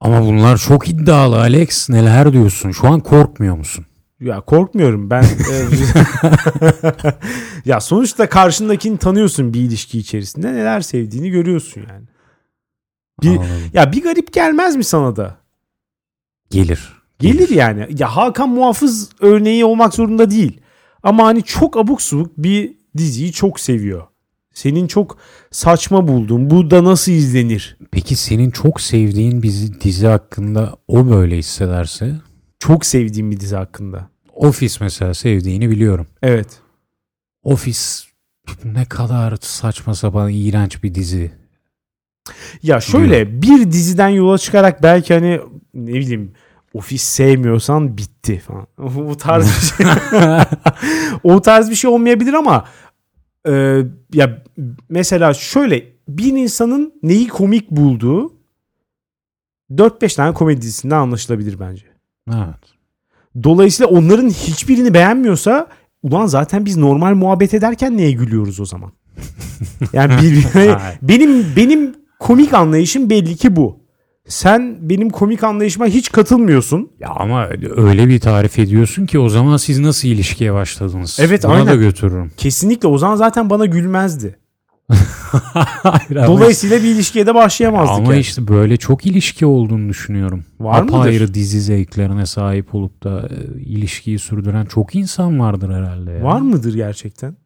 Ama 0.00 0.22
bunlar 0.22 0.56
çok 0.58 0.88
iddialı 0.88 1.40
Alex. 1.40 1.90
Neler 1.90 2.32
diyorsun? 2.32 2.70
Şu 2.70 2.88
an 2.88 3.00
korkmuyor 3.00 3.56
musun? 3.56 3.86
Ya 4.20 4.40
korkmuyorum 4.40 5.10
ben. 5.10 5.22
e, 5.22 5.26
ya 7.64 7.80
sonuçta 7.80 8.28
karşındakini 8.28 8.98
tanıyorsun 8.98 9.54
bir 9.54 9.60
ilişki 9.60 9.98
içerisinde. 9.98 10.52
Neler 10.52 10.80
sevdiğini 10.80 11.30
görüyorsun 11.30 11.82
yani. 11.90 12.06
Bir, 13.22 13.28
Anladım. 13.28 13.70
ya 13.72 13.92
bir 13.92 14.02
garip 14.02 14.32
gelmez 14.32 14.76
mi 14.76 14.84
sana 14.84 15.16
da? 15.16 15.36
Gelir. 16.50 17.03
Gelir 17.32 17.48
yani. 17.48 17.86
Ya 17.98 18.16
Hakan 18.16 18.48
Muhafız 18.48 19.10
örneği 19.20 19.64
olmak 19.64 19.94
zorunda 19.94 20.30
değil. 20.30 20.60
Ama 21.02 21.26
hani 21.26 21.42
çok 21.42 21.76
abuk 21.76 22.02
subuk 22.02 22.32
bir 22.38 22.74
diziyi 22.96 23.32
çok 23.32 23.60
seviyor. 23.60 24.06
Senin 24.54 24.86
çok 24.86 25.18
saçma 25.50 26.08
bulduğun 26.08 26.50
bu 26.50 26.70
da 26.70 26.84
nasıl 26.84 27.12
izlenir? 27.12 27.76
Peki 27.90 28.16
senin 28.16 28.50
çok 28.50 28.80
sevdiğin 28.80 29.42
bir 29.42 29.80
dizi 29.80 30.06
hakkında 30.06 30.76
o 30.88 31.10
böyle 31.10 31.36
hissederse? 31.38 32.14
Çok 32.58 32.86
sevdiğim 32.86 33.30
bir 33.30 33.40
dizi 33.40 33.56
hakkında. 33.56 34.08
Office 34.34 34.74
mesela 34.80 35.14
sevdiğini 35.14 35.70
biliyorum. 35.70 36.06
Evet. 36.22 36.48
Office 37.42 37.80
ne 38.64 38.84
kadar 38.84 39.36
saçma 39.40 39.94
sapan 39.94 40.30
iğrenç 40.30 40.82
bir 40.82 40.94
dizi. 40.94 41.32
Ya 42.62 42.80
şöyle 42.80 43.42
bir 43.42 43.72
diziden 43.72 44.08
yola 44.08 44.38
çıkarak 44.38 44.82
belki 44.82 45.14
hani 45.14 45.40
ne 45.74 45.92
bileyim 45.92 46.32
ofis 46.74 47.02
sevmiyorsan 47.02 47.98
bitti 47.98 48.38
falan. 48.38 48.66
o 49.08 49.16
tarz 49.16 49.46
bir 49.46 49.84
şey. 49.84 49.86
o 51.24 51.42
tarz 51.42 51.70
bir 51.70 51.74
şey 51.74 51.90
olmayabilir 51.90 52.32
ama 52.34 52.64
e, 53.48 53.82
ya 54.12 54.42
mesela 54.88 55.34
şöyle 55.34 55.84
bir 56.08 56.32
insanın 56.32 56.92
neyi 57.02 57.28
komik 57.28 57.70
bulduğu 57.70 58.32
4-5 59.70 60.16
tane 60.16 60.34
komedi 60.34 60.62
dizisinden 60.62 60.96
anlaşılabilir 60.96 61.60
bence. 61.60 61.86
Evet. 62.28 62.74
Dolayısıyla 63.42 63.90
onların 63.90 64.28
hiçbirini 64.28 64.94
beğenmiyorsa 64.94 65.66
ulan 66.02 66.26
zaten 66.26 66.64
biz 66.64 66.76
normal 66.76 67.14
muhabbet 67.14 67.54
ederken 67.54 67.96
neye 67.96 68.12
gülüyoruz 68.12 68.60
o 68.60 68.64
zaman? 68.64 68.92
Yani 69.92 70.12
Hayır. 70.52 70.78
benim 71.02 71.56
benim 71.56 71.94
komik 72.18 72.54
anlayışım 72.54 73.10
belli 73.10 73.36
ki 73.36 73.56
bu. 73.56 73.83
Sen 74.28 74.76
benim 74.80 75.10
komik 75.10 75.44
anlayışıma 75.44 75.86
hiç 75.86 76.12
katılmıyorsun. 76.12 76.90
Ya 77.00 77.08
ama 77.16 77.48
öyle 77.76 78.08
bir 78.08 78.20
tarif 78.20 78.58
ediyorsun 78.58 79.06
ki 79.06 79.18
o 79.18 79.28
zaman 79.28 79.56
siz 79.56 79.78
nasıl 79.80 80.08
ilişkiye 80.08 80.54
başladınız? 80.54 81.18
Evet, 81.20 81.44
Buna 81.44 81.52
aynen. 81.52 81.66
da 81.66 81.74
götürürüm. 81.74 82.32
Kesinlikle 82.36 82.88
o 82.88 82.98
zaman 82.98 83.16
zaten 83.16 83.50
bana 83.50 83.66
gülmezdi. 83.66 84.38
Hayır, 84.88 86.26
Dolayısıyla 86.26 86.78
bir 86.82 86.88
ilişkiye 86.88 87.26
de 87.26 87.34
başlayamazdık. 87.34 87.96
Ama 87.98 88.12
yani. 88.12 88.20
işte 88.20 88.48
böyle 88.48 88.76
çok 88.76 89.06
ilişki 89.06 89.46
olduğunu 89.46 89.88
düşünüyorum. 89.88 90.44
Var 90.60 90.82
mıdır? 90.82 90.94
Apayrı 90.94 91.34
dizi 91.34 91.60
zevklerine 91.60 92.26
sahip 92.26 92.74
olup 92.74 93.04
da 93.04 93.28
e, 93.28 93.60
ilişkiyi 93.60 94.18
sürdüren 94.18 94.64
çok 94.64 94.94
insan 94.94 95.40
vardır 95.40 95.74
herhalde. 95.74 96.10
Ya. 96.12 96.24
Var 96.24 96.40
mıdır 96.40 96.74
gerçekten? 96.74 97.36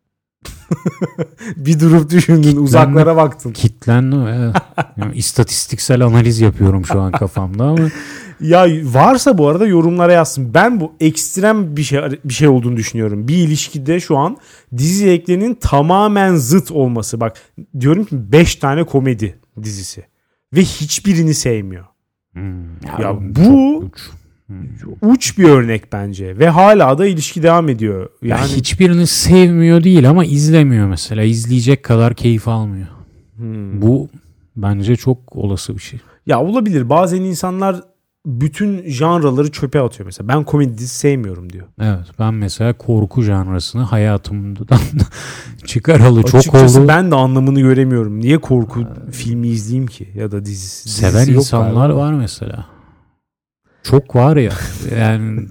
bir 1.56 1.80
durup 1.80 2.10
düşündün, 2.10 2.56
uzaklara 2.56 3.16
baktın. 3.16 3.52
Kitlen 3.52 4.12
e, 4.12 4.52
yani 4.96 5.14
istatistiksel 5.14 6.00
analiz 6.04 6.40
yapıyorum 6.40 6.84
şu 6.86 7.00
an 7.00 7.12
kafamda 7.12 7.64
ama 7.64 7.88
Ya 8.40 8.66
varsa 8.82 9.38
bu 9.38 9.48
arada 9.48 9.66
yorumlara 9.66 10.12
yazsın. 10.12 10.54
Ben 10.54 10.80
bu 10.80 10.92
ekstrem 11.00 11.76
bir 11.76 11.82
şey 11.82 12.00
bir 12.24 12.34
şey 12.34 12.48
olduğunu 12.48 12.76
düşünüyorum. 12.76 13.28
Bir 13.28 13.36
ilişkide 13.36 14.00
şu 14.00 14.16
an 14.16 14.36
dizi 14.76 14.94
zevklerinin 15.04 15.54
tamamen 15.54 16.36
zıt 16.36 16.70
olması. 16.70 17.20
Bak 17.20 17.36
diyorum 17.80 18.04
ki 18.04 18.32
5 18.32 18.56
tane 18.56 18.84
komedi 18.84 19.38
dizisi 19.62 20.04
ve 20.54 20.60
hiçbirini 20.60 21.34
sevmiyor. 21.34 21.84
Hmm, 22.32 22.62
Ya 22.82 23.02
çok 23.02 23.20
bu- 23.22 23.76
uç. 23.78 24.00
Uç 25.02 25.38
bir 25.38 25.44
örnek 25.48 25.92
bence 25.92 26.38
ve 26.38 26.48
hala 26.48 26.98
da 26.98 27.06
ilişki 27.06 27.42
devam 27.42 27.68
ediyor. 27.68 28.08
Ya 28.22 28.36
Yani 28.36 28.48
hiçbirini 28.48 29.06
sevmiyor 29.06 29.84
değil 29.84 30.10
ama 30.10 30.24
izlemiyor 30.24 30.88
mesela. 30.88 31.22
İzleyecek 31.22 31.82
kadar 31.82 32.14
keyif 32.14 32.48
almıyor. 32.48 32.86
Hmm. 33.36 33.82
Bu 33.82 34.08
bence 34.56 34.96
çok 34.96 35.36
olası 35.36 35.74
bir 35.74 35.82
şey. 35.82 36.00
ya 36.26 36.40
olabilir. 36.42 36.88
Bazen 36.90 37.22
insanlar 37.22 37.80
bütün 38.26 38.88
janraları 38.90 39.52
çöpe 39.52 39.80
atıyor 39.80 40.06
mesela. 40.06 40.28
Ben 40.28 40.44
komedi 40.44 40.78
dizisi 40.78 40.98
sevmiyorum 40.98 41.52
diyor. 41.52 41.66
Evet 41.80 42.06
ben 42.18 42.34
mesela 42.34 42.72
korku 42.72 43.22
janrasını 43.22 43.82
hayatımdan 43.82 44.78
çıkaralı 45.66 46.22
çok 46.22 46.34
Açıkçası 46.34 46.80
oldu. 46.80 46.88
ben 46.88 47.10
de 47.10 47.14
anlamını 47.14 47.60
göremiyorum. 47.60 48.20
Niye 48.20 48.38
korku 48.38 48.84
filmi 49.12 49.48
izleyeyim 49.48 49.86
ki 49.86 50.08
ya 50.14 50.30
da 50.30 50.44
dizisi? 50.44 50.84
dizisi 50.84 51.00
Seven 51.00 51.26
yok 51.26 51.36
insanlar 51.36 51.90
var 51.90 52.12
mesela. 52.12 52.66
Çok 53.90 54.16
var 54.16 54.36
ya. 54.36 54.52
Yani 55.00 55.48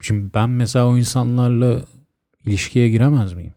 şimdi 0.00 0.34
ben 0.34 0.50
mesela 0.50 0.86
o 0.86 0.96
insanlarla 0.96 1.80
ilişkiye 2.46 2.88
giremez 2.88 3.34
miyim? 3.34 3.54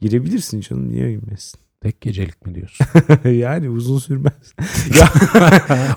Girebilirsin 0.00 0.60
canım 0.60 0.92
niye 0.92 1.12
girmesin? 1.12 1.60
Tek 1.80 2.00
gecelik 2.00 2.46
mi 2.46 2.54
diyorsun? 2.54 2.86
yani 3.30 3.70
uzun 3.70 3.98
sürmez. 3.98 4.54
ya, 4.98 5.08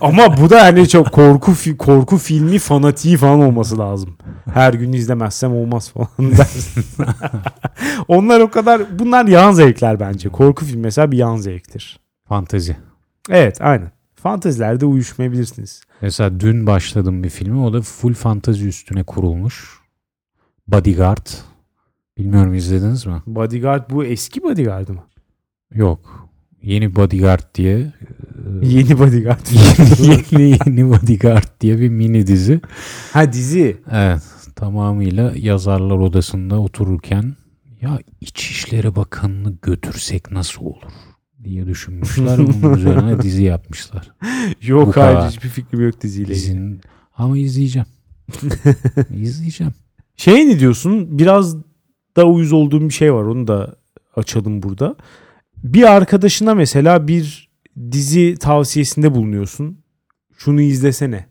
ama 0.02 0.38
bu 0.38 0.50
da 0.50 0.64
hani 0.64 0.90
çok 0.90 1.12
korku 1.12 1.54
korku 1.78 2.18
filmi 2.18 2.60
fanatiği 2.60 3.18
falan 3.18 3.40
olması 3.42 3.78
lazım. 3.78 4.18
Her 4.54 4.74
gün 4.74 4.94
izlemezsem 4.94 5.54
olmaz 5.54 5.92
falan 5.92 6.32
dersin. 6.38 6.86
Onlar 8.08 8.40
o 8.40 8.52
kadar 8.52 9.00
bunlar 9.00 9.26
yan 9.26 9.52
zevkler 9.52 10.00
bence. 10.00 10.30
Korku 10.30 10.66
filmi 10.66 10.82
mesela 10.82 11.12
bir 11.12 11.18
yan 11.18 11.38
zevktir. 11.38 12.00
Fantezi. 12.28 12.78
Evet 13.30 13.62
aynen. 13.62 13.92
Fantezilerde 14.24 14.86
uyuşmayabilirsiniz. 14.86 15.82
Mesela 16.02 16.40
dün 16.40 16.68
başladım 16.68 17.24
bir 17.24 17.30
filmi. 17.30 17.60
O 17.60 17.74
da 17.74 17.82
full 17.82 18.14
fantazi 18.14 18.68
üstüne 18.68 19.04
kurulmuş. 19.04 19.80
Bodyguard. 20.68 21.28
Bilmiyorum 22.18 22.54
izlediniz 22.54 23.06
mi? 23.06 23.22
Bodyguard 23.28 23.90
bu 23.90 24.06
eski 24.06 24.44
Bodyguard 24.44 24.90
mı? 24.90 25.04
Yok. 25.74 26.30
Yeni 26.62 26.96
Bodyguard 26.96 27.56
diye 27.56 27.78
e, 27.80 27.92
Yeni 28.68 29.00
Bodyguard. 29.00 29.48
yeni, 29.52 30.24
yeni, 30.32 30.58
yeni 30.68 30.90
Bodyguard 30.90 31.62
diye 31.62 31.80
bir 31.80 31.90
mini 31.90 32.28
dizi. 32.28 32.62
ha 33.14 33.34
dizi. 33.34 33.78
Evet. 33.92 34.22
Tamamıyla 34.56 35.34
yazarlar 35.36 35.98
odasında 35.98 36.60
otururken 36.60 37.36
ya 37.82 38.00
İçişleri 38.22 38.96
Bakanı'nı 38.96 39.58
götürsek 39.62 40.32
nasıl 40.32 40.66
olur 40.66 40.82
diye 41.44 41.68
düşünmüşler. 41.68 42.38
Bunun 42.38 42.74
üzerine 42.78 43.22
dizi 43.22 43.44
yapmışlar. 43.44 44.12
Yok 44.62 44.88
Bu 44.88 45.02
hayır 45.02 45.16
kadar. 45.16 45.30
hiçbir 45.32 45.50
fikrim 45.50 45.82
yok 45.82 46.02
diziyle. 46.02 46.24
ilgili. 46.24 46.36
Dizinin 46.36 46.82
ama 47.18 47.38
izleyeceğim. 47.38 47.88
izleyeceğim. 49.16 49.74
Şey 50.16 50.48
ne 50.50 50.60
diyorsun? 50.60 51.18
Biraz 51.20 51.56
da 52.18 52.26
uyuz 52.28 52.54
olduğum 52.54 52.82
bir 52.82 52.94
şey 52.94 53.14
var. 53.14 53.24
Onu 53.24 53.48
da 53.48 53.76
açalım 54.16 54.64
burada. 54.64 54.96
Bir 55.64 55.84
arkadaşına 55.92 56.56
mesela 56.56 57.08
bir 57.08 57.50
dizi 57.92 58.36
tavsiyesinde 58.40 59.16
bulunuyorsun. 59.16 59.80
Şunu 60.38 60.62
izlesene 60.62 61.26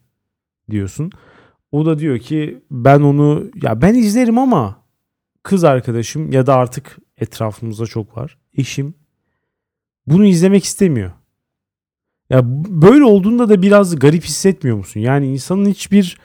diyorsun. 0.70 1.10
O 1.72 1.86
da 1.86 1.98
diyor 1.98 2.18
ki 2.18 2.58
ben 2.70 3.00
onu 3.00 3.44
ya 3.62 3.82
ben 3.82 3.94
izlerim 3.94 4.38
ama 4.38 4.82
kız 5.42 5.64
arkadaşım 5.64 6.32
ya 6.32 6.46
da 6.46 6.54
artık 6.56 6.98
etrafımızda 7.18 7.86
çok 7.86 8.16
var. 8.16 8.38
Eşim 8.54 8.94
bunu 10.06 10.26
izlemek 10.26 10.64
istemiyor. 10.64 11.12
Ya 12.30 12.40
böyle 12.68 13.04
olduğunda 13.04 13.48
da 13.48 13.62
biraz 13.62 13.98
garip 13.98 14.24
hissetmiyor 14.24 14.76
musun? 14.76 15.00
Yani 15.00 15.26
insanın 15.26 15.70
hiçbir 15.70 16.18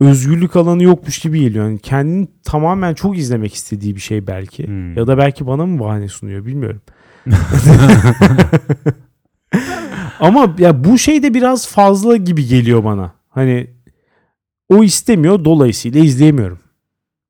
özgürlük 0.00 0.56
alanı 0.56 0.82
yokmuş 0.82 1.18
gibi 1.18 1.40
geliyor. 1.40 1.64
Yani 1.64 1.78
kendini 1.78 2.28
tamamen 2.44 2.94
çok 2.94 3.18
izlemek 3.18 3.54
istediği 3.54 3.96
bir 3.96 4.00
şey 4.00 4.26
belki. 4.26 4.66
Hmm. 4.66 4.96
Ya 4.96 5.06
da 5.06 5.18
belki 5.18 5.46
bana 5.46 5.66
mı 5.66 5.80
bahane 5.80 6.08
sunuyor 6.08 6.46
bilmiyorum. 6.46 6.80
Ama 10.20 10.54
ya 10.58 10.84
bu 10.84 10.98
şey 10.98 11.22
de 11.22 11.34
biraz 11.34 11.68
fazla 11.68 12.16
gibi 12.16 12.46
geliyor 12.46 12.84
bana. 12.84 13.12
Hani 13.28 13.70
o 14.68 14.84
istemiyor 14.84 15.44
dolayısıyla 15.44 16.00
izleyemiyorum. 16.00 16.58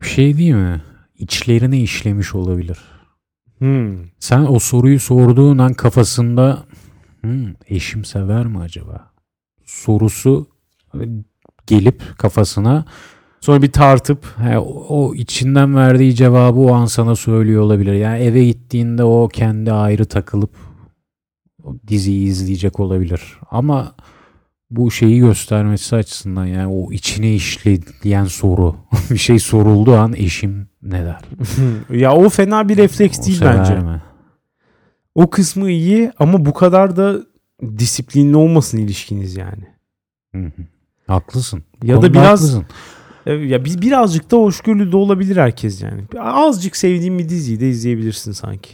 Bir 0.02 0.06
şey 0.06 0.38
değil 0.38 0.54
mi? 0.54 0.82
İçlerine 1.18 1.80
işlemiş 1.80 2.34
olabilir. 2.34 2.78
Hmm. 3.60 3.96
Sen 4.18 4.46
o 4.48 4.58
soruyu 4.58 5.00
sorduğun 5.00 5.58
an 5.58 5.74
kafasında 5.74 6.66
"Hmm, 7.20 7.46
eşim 7.66 8.04
sever 8.04 8.46
mi 8.46 8.58
acaba? 8.58 9.10
Sorusu 9.64 10.46
gelip 11.66 12.02
kafasına 12.18 12.84
Sonra 13.40 13.62
bir 13.62 13.72
tartıp 13.72 14.24
he, 14.38 14.58
o, 14.58 15.14
içinden 15.14 15.76
verdiği 15.76 16.14
cevabı 16.14 16.60
o 16.60 16.72
an 16.74 16.86
sana 16.86 17.16
söylüyor 17.16 17.62
olabilir. 17.62 17.92
Yani 17.92 18.18
eve 18.22 18.44
gittiğinde 18.44 19.04
o 19.04 19.28
kendi 19.28 19.72
ayrı 19.72 20.04
takılıp 20.04 20.50
diziyi 21.88 22.28
izleyecek 22.28 22.80
olabilir. 22.80 23.38
Ama 23.50 23.94
bu 24.70 24.90
şeyi 24.90 25.18
göstermesi 25.20 25.96
açısından 25.96 26.46
yani 26.46 26.66
o 26.66 26.92
içine 26.92 27.34
işleyen 27.34 28.24
soru 28.24 28.76
bir 29.10 29.18
şey 29.18 29.38
sorulduğu 29.38 29.96
an 29.96 30.12
eşim 30.16 30.68
ne 30.82 31.04
der? 31.04 31.20
ya 32.00 32.12
o 32.16 32.28
fena 32.28 32.68
bir 32.68 32.76
refleks 32.76 33.20
O 33.20 33.24
değil 33.26 33.40
bence. 33.44 33.74
mi? 33.74 34.02
O 35.14 35.30
kısmı 35.30 35.70
iyi 35.70 36.12
ama 36.18 36.44
bu 36.46 36.52
kadar 36.54 36.96
da 36.96 37.16
disiplinli 37.78 38.36
olmasın 38.36 38.78
ilişkiniz 38.78 39.36
yani. 39.36 39.64
Hı 40.34 40.38
hı. 40.42 40.50
Haklısın. 41.06 41.64
Ya 41.82 42.02
da 42.02 42.12
biraz 42.14 42.26
haklısın. 42.40 42.64
E, 43.26 43.32
Ya 43.32 43.64
bir, 43.64 43.82
birazcık 43.82 44.30
da 44.30 44.36
hoşgörülü 44.36 44.92
de 44.92 44.96
olabilir 44.96 45.36
herkes 45.36 45.82
yani. 45.82 46.02
Azıcık 46.20 46.76
sevdiğin 46.76 47.18
bir 47.18 47.28
diziyi 47.28 47.60
de 47.60 47.68
izleyebilirsin 47.68 48.32
sanki. 48.32 48.70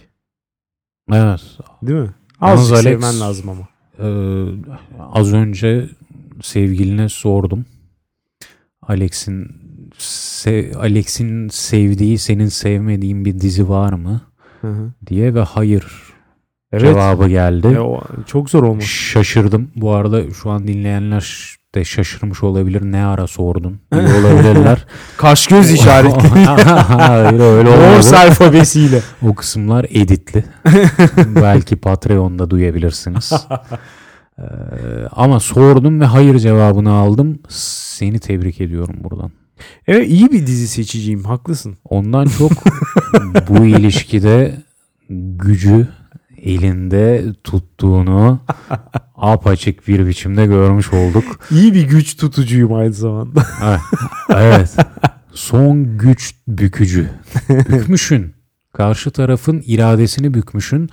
Evet. 1.12 1.40
Değil 1.82 1.98
mi? 2.00 2.10
Yalnız 2.42 2.60
Azıcık 2.60 2.76
Alex- 2.78 2.82
sevmen 2.82 3.20
lazım 3.20 3.48
ama. 3.48 3.68
Ee, 3.98 4.44
az 5.12 5.32
önce 5.32 5.88
sevgiline 6.42 7.08
sordum. 7.08 7.64
Alex'in 8.82 9.48
se- 9.98 10.76
Alex'in 10.76 11.48
sevdiği 11.48 12.18
senin 12.18 12.46
sevmediğin 12.46 13.24
bir 13.24 13.40
dizi 13.40 13.68
var 13.68 13.92
mı 13.92 14.20
Hı 14.60 14.66
hı. 14.68 14.92
diye 15.06 15.34
ve 15.34 15.40
hayır 15.40 15.84
Evet. 16.72 16.80
cevabı 16.84 17.28
geldi. 17.28 17.66
E, 17.66 17.78
o, 17.80 18.02
çok 18.26 18.50
zor 18.50 18.62
olmuş. 18.62 19.10
Şaşırdım. 19.12 19.70
Bu 19.76 19.92
arada 19.92 20.30
şu 20.30 20.50
an 20.50 20.68
dinleyenler 20.68 21.54
de 21.76 21.84
şaşırmış 21.84 22.42
olabilir. 22.42 22.82
Ne 22.82 23.04
ara 23.04 23.26
sordun 23.26 23.80
diye 23.92 24.02
olabilirler. 24.02 24.86
Kaş 25.16 25.46
göz 25.46 25.70
işareti. 25.70 26.28
Hayır 26.28 27.40
öyle 27.40 27.70
Morse 27.70 28.16
olmadı. 28.16 28.16
alfabesiyle. 28.30 29.00
O 29.28 29.34
kısımlar 29.34 29.86
editli. 29.90 30.44
Belki 31.34 31.76
Patreon'da 31.76 32.50
duyabilirsiniz. 32.50 33.32
Ee, 34.38 34.42
ama 35.12 35.40
sordum 35.40 36.00
ve 36.00 36.04
hayır 36.04 36.38
cevabını 36.38 36.92
aldım. 36.92 37.38
Seni 37.48 38.18
tebrik 38.18 38.60
ediyorum 38.60 38.96
buradan. 38.98 39.30
Evet 39.86 40.08
iyi 40.10 40.32
bir 40.32 40.46
dizi 40.46 40.68
seçiciyim. 40.68 41.24
Haklısın. 41.24 41.76
Ondan 41.84 42.26
çok 42.26 42.52
bu 43.48 43.64
ilişkide 43.66 44.54
gücü 45.10 45.88
elinde 46.46 47.24
tuttuğunu 47.44 48.40
apaçık 49.16 49.88
bir 49.88 50.06
biçimde 50.06 50.46
görmüş 50.46 50.92
olduk. 50.92 51.24
İyi 51.50 51.74
bir 51.74 51.88
güç 51.88 52.16
tutucuyum 52.16 52.74
aynı 52.74 52.92
zamanda. 52.92 53.46
Evet. 53.64 53.80
evet. 54.30 54.76
Son 55.32 55.98
güç 55.98 56.34
bükücü. 56.48 57.10
Bükmüşün. 57.48 58.34
Karşı 58.72 59.10
tarafın 59.10 59.62
iradesini 59.66 60.34
bükmüşün. 60.34 60.90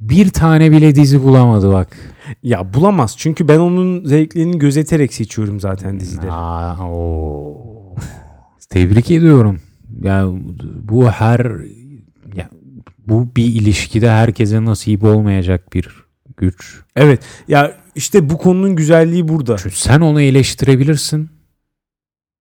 Bir 0.00 0.30
tane 0.30 0.72
bile 0.72 0.94
dizi 0.94 1.22
bulamadı 1.22 1.72
bak. 1.72 1.96
ya 2.42 2.74
bulamaz. 2.74 3.14
Çünkü 3.18 3.48
ben 3.48 3.58
onun 3.58 4.04
zevklerini 4.04 4.58
gözeterek 4.58 5.14
seçiyorum 5.14 5.60
zaten 5.60 6.00
dizileri. 6.00 6.32
Aa. 6.32 6.76
Tebrik 8.70 9.10
ediyorum. 9.10 9.60
Yani 10.02 10.42
bu 10.82 11.10
her 11.10 11.46
bu 13.08 13.28
bir 13.36 13.44
ilişkide 13.44 14.10
herkese 14.10 14.64
nasip 14.64 15.04
olmayacak 15.04 15.72
bir 15.74 15.88
güç. 16.36 16.80
Evet. 16.96 17.22
Ya 17.48 17.72
işte 17.94 18.30
bu 18.30 18.38
konunun 18.38 18.76
güzelliği 18.76 19.28
burada. 19.28 19.56
Çünkü 19.58 19.76
sen 19.76 20.00
onu 20.00 20.20
eleştirebilirsin 20.20 21.30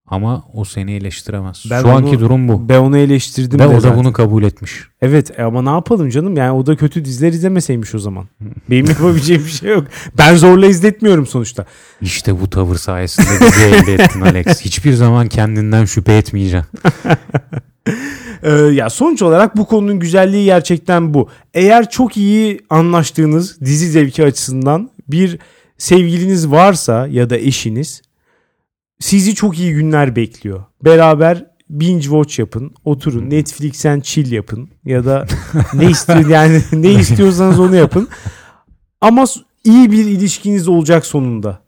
ama 0.08 0.44
o 0.54 0.66
seni 0.66 0.92
eleştiremez. 0.94 1.64
Ben 1.70 1.82
Şu 1.82 1.90
anki 1.90 2.10
onu- 2.10 2.20
durum 2.20 2.48
bu. 2.48 2.70
Ben 2.70 2.78
onu 2.80 2.98
eleştirdim 2.98 3.60
Ve 3.60 3.68
o 3.68 3.72
da 3.74 3.80
zaten. 3.80 4.00
bunu 4.00 4.14
kabul 4.14 4.44
etmiş. 4.44 4.72
Evet 5.02 5.40
ama 5.40 5.62
ne 5.62 5.70
yapalım 5.70 6.10
canım? 6.10 6.38
Yani 6.38 6.52
o 6.52 6.66
da 6.66 6.76
kötü 6.76 7.06
diziler 7.06 7.34
izlemeseymiş 7.34 7.96
o 7.96 8.00
zaman. 8.00 8.26
Benim 8.70 8.86
yapabileceğim 8.86 9.46
bir 9.46 9.50
şey 9.50 9.70
yok. 9.72 9.88
Ben 10.18 10.36
zorla 10.36 10.66
izletmiyorum 10.66 11.28
sonuçta. 11.28 11.66
İşte 12.02 12.42
bu 12.42 12.50
tavır 12.50 12.76
sayesinde 12.76 13.46
bizi 13.46 13.64
elde 13.64 13.94
ettin 13.94 14.22
Alex. 14.22 14.62
Hiçbir 14.62 14.94
zaman 14.94 15.28
kendinden 15.28 15.86
şüphe 15.86 16.18
etmeyeceksin. 16.18 16.80
Ee, 18.44 18.52
ya 18.52 18.90
sonuç 18.90 19.22
olarak 19.22 19.58
bu 19.58 19.66
konunun 19.66 20.00
güzelliği 20.00 20.46
gerçekten 20.46 21.14
bu. 21.14 21.30
Eğer 21.54 21.90
çok 21.90 22.18
iyi 22.18 22.60
anlaştığınız 22.70 23.62
dizi 23.62 23.88
zevki 23.92 24.24
açısından 24.24 24.90
bir 25.08 25.40
sevgiliniz 25.78 26.52
varsa 26.52 27.08
ya 27.08 27.30
da 27.30 27.38
eşiniz 27.38 28.02
sizi 29.00 29.36
çok 29.36 29.60
iyi 29.60 29.74
günler 29.74 30.16
bekliyor. 30.16 30.64
Beraber 30.86 31.46
binge 31.70 32.02
watch 32.02 32.40
yapın, 32.40 32.72
oturun, 32.86 33.30
Netflix'ten 33.30 34.00
chill 34.00 34.32
yapın 34.32 34.70
ya 34.86 35.06
da 35.06 35.26
ne 35.74 35.90
istiyor 35.90 36.30
yani 36.30 36.62
ne 36.74 36.92
istiyorsanız 36.92 37.60
onu 37.60 37.76
yapın. 37.76 38.08
Ama 39.02 39.26
iyi 39.64 39.92
bir 39.92 40.06
ilişkiniz 40.06 40.68
olacak 40.68 41.06
sonunda. 41.06 41.60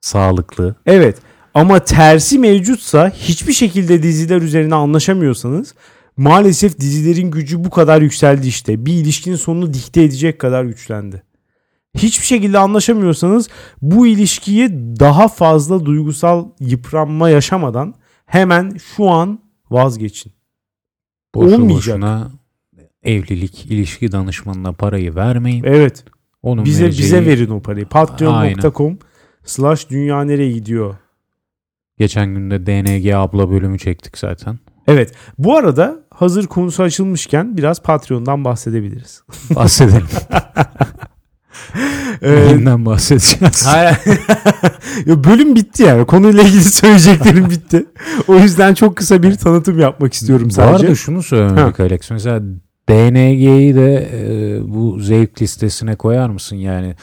Sağlıklı. 0.00 0.74
Evet 0.86 1.16
ama 1.54 1.78
tersi 1.78 2.38
mevcutsa 2.38 3.10
hiçbir 3.10 3.52
şekilde 3.52 4.02
diziler 4.02 4.42
üzerine 4.42 4.74
anlaşamıyorsanız 4.74 5.74
maalesef 6.20 6.78
dizilerin 6.78 7.30
gücü 7.30 7.64
bu 7.64 7.70
kadar 7.70 8.02
yükseldi 8.02 8.46
işte. 8.46 8.86
Bir 8.86 8.92
ilişkinin 8.92 9.36
sonunu 9.36 9.74
dikte 9.74 10.02
edecek 10.02 10.38
kadar 10.38 10.64
güçlendi. 10.64 11.22
Hiçbir 11.96 12.26
şekilde 12.26 12.58
anlaşamıyorsanız 12.58 13.48
bu 13.82 14.06
ilişkiyi 14.06 14.68
daha 15.00 15.28
fazla 15.28 15.86
duygusal 15.86 16.48
yıpranma 16.60 17.30
yaşamadan 17.30 17.94
hemen 18.26 18.76
şu 18.96 19.10
an 19.10 19.38
vazgeçin. 19.70 20.32
Boşu 21.34 21.54
Olmayacak. 21.54 21.76
boşuna 21.76 22.30
evlilik, 23.02 23.66
ilişki 23.66 24.12
danışmanına 24.12 24.72
parayı 24.72 25.14
vermeyin. 25.14 25.64
Evet 25.64 26.04
Onun 26.42 26.64
bize 26.64 26.84
vereceği- 26.84 27.04
bize 27.04 27.26
verin 27.26 27.50
o 27.50 27.60
parayı. 27.62 27.86
Patreon.com 27.86 28.98
slash 29.44 29.90
dünya 29.90 30.24
nereye 30.24 30.52
gidiyor 30.52 30.94
Geçen 31.98 32.34
günde 32.34 32.66
DNG 32.66 33.14
abla 33.14 33.50
bölümü 33.50 33.78
çektik 33.78 34.18
zaten. 34.18 34.58
Evet. 34.86 35.12
Bu 35.38 35.56
arada 35.56 36.04
hazır 36.20 36.46
konusu 36.46 36.82
açılmışken 36.82 37.56
biraz 37.56 37.82
Patreon'dan 37.82 38.44
bahsedebiliriz. 38.44 39.22
Bahsedelim. 39.54 40.06
Ee, 42.22 42.30
Neyinden 42.36 42.86
bahsedeceğiz? 42.86 43.66
hayır. 43.66 43.96
Ya 45.06 45.24
bölüm 45.24 45.56
bitti 45.56 45.82
yani. 45.82 46.06
Konuyla 46.06 46.42
ilgili 46.42 46.64
söyleyeceklerim 46.64 47.50
bitti. 47.50 47.86
O 48.28 48.34
yüzden 48.34 48.74
çok 48.74 48.96
kısa 48.96 49.22
bir 49.22 49.34
tanıtım 49.34 49.78
yapmak 49.78 50.14
istiyorum 50.14 50.46
Bu 50.48 50.52
sadece. 50.54 50.84
arada 50.84 50.94
şunu 50.94 51.22
söylemedik 51.22 51.80
Alex. 51.80 52.10
Mesela 52.10 52.40
DNG'yi 52.88 53.74
de 53.74 54.08
e, 54.12 54.60
bu 54.68 54.98
zevk 55.00 55.42
listesine 55.42 55.96
koyar 55.96 56.28
mısın? 56.28 56.56
Yani 56.56 56.94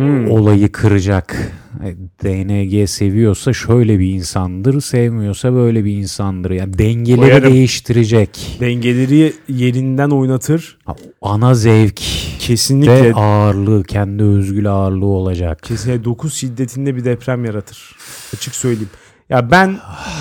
Hmm. 0.00 0.30
olayı 0.30 0.72
kıracak. 0.72 1.52
E, 1.84 1.96
DNG 2.24 2.88
seviyorsa 2.88 3.52
şöyle 3.52 3.98
bir 3.98 4.12
insandır, 4.12 4.80
sevmiyorsa 4.80 5.52
böyle 5.54 5.84
bir 5.84 5.92
insandır. 5.92 6.50
Yani 6.50 6.78
dengeleri 6.78 7.20
Koyarım. 7.20 7.52
değiştirecek. 7.52 8.56
Dengeleri 8.60 9.32
yerinden 9.48 10.10
oynatır. 10.10 10.78
Ana 11.22 11.54
zevk 11.54 12.00
Kesinlikle. 12.38 13.04
ve 13.04 13.14
ağırlığı, 13.14 13.82
kendi 13.84 14.22
özgül 14.22 14.72
ağırlığı 14.72 15.06
olacak. 15.06 15.62
Kesinlikle 15.62 16.04
9 16.04 16.34
şiddetinde 16.34 16.96
bir 16.96 17.04
deprem 17.04 17.44
yaratır. 17.44 17.96
Açık 18.34 18.54
söyleyeyim. 18.54 18.90
Ya 19.28 19.50
ben 19.50 19.78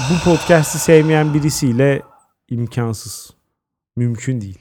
bu 0.09 0.23
podcast'i 0.31 0.79
sevmeyen 0.79 1.33
birisiyle 1.33 2.01
imkansız. 2.49 3.29
Mümkün 3.95 4.41
değil. 4.41 4.59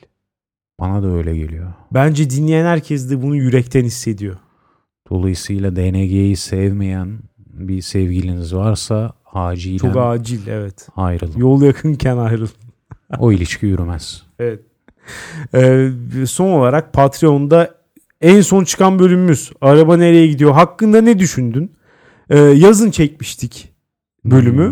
Bana 0.80 1.02
da 1.02 1.06
öyle 1.06 1.36
geliyor. 1.36 1.72
Bence 1.94 2.30
dinleyen 2.30 2.64
herkes 2.64 3.10
de 3.10 3.22
bunu 3.22 3.36
yürekten 3.36 3.84
hissediyor. 3.84 4.36
Dolayısıyla 5.10 5.76
DNG'yi 5.76 6.36
sevmeyen 6.36 7.18
bir 7.38 7.82
sevgiliniz 7.82 8.54
varsa 8.54 9.12
acilen 9.32 9.78
Çok 9.78 9.96
acil 9.96 10.46
evet. 10.46 10.88
ayrılın. 10.96 11.38
Yol 11.38 11.62
yakınken 11.62 12.16
ayrıl. 12.16 12.48
O 13.18 13.32
ilişki 13.32 13.66
yürümez. 13.66 14.22
Evet. 14.38 14.60
Ee, 15.54 15.90
son 16.26 16.50
olarak 16.50 16.92
Patreon'da 16.92 17.74
en 18.20 18.40
son 18.40 18.64
çıkan 18.64 18.98
bölümümüz 18.98 19.52
Araba 19.60 19.96
Nereye 19.96 20.26
Gidiyor 20.26 20.52
hakkında 20.52 21.00
ne 21.00 21.18
düşündün? 21.18 21.72
Ee, 22.30 22.38
yazın 22.38 22.90
çekmiştik 22.90 23.72
bölümü. 24.24 24.68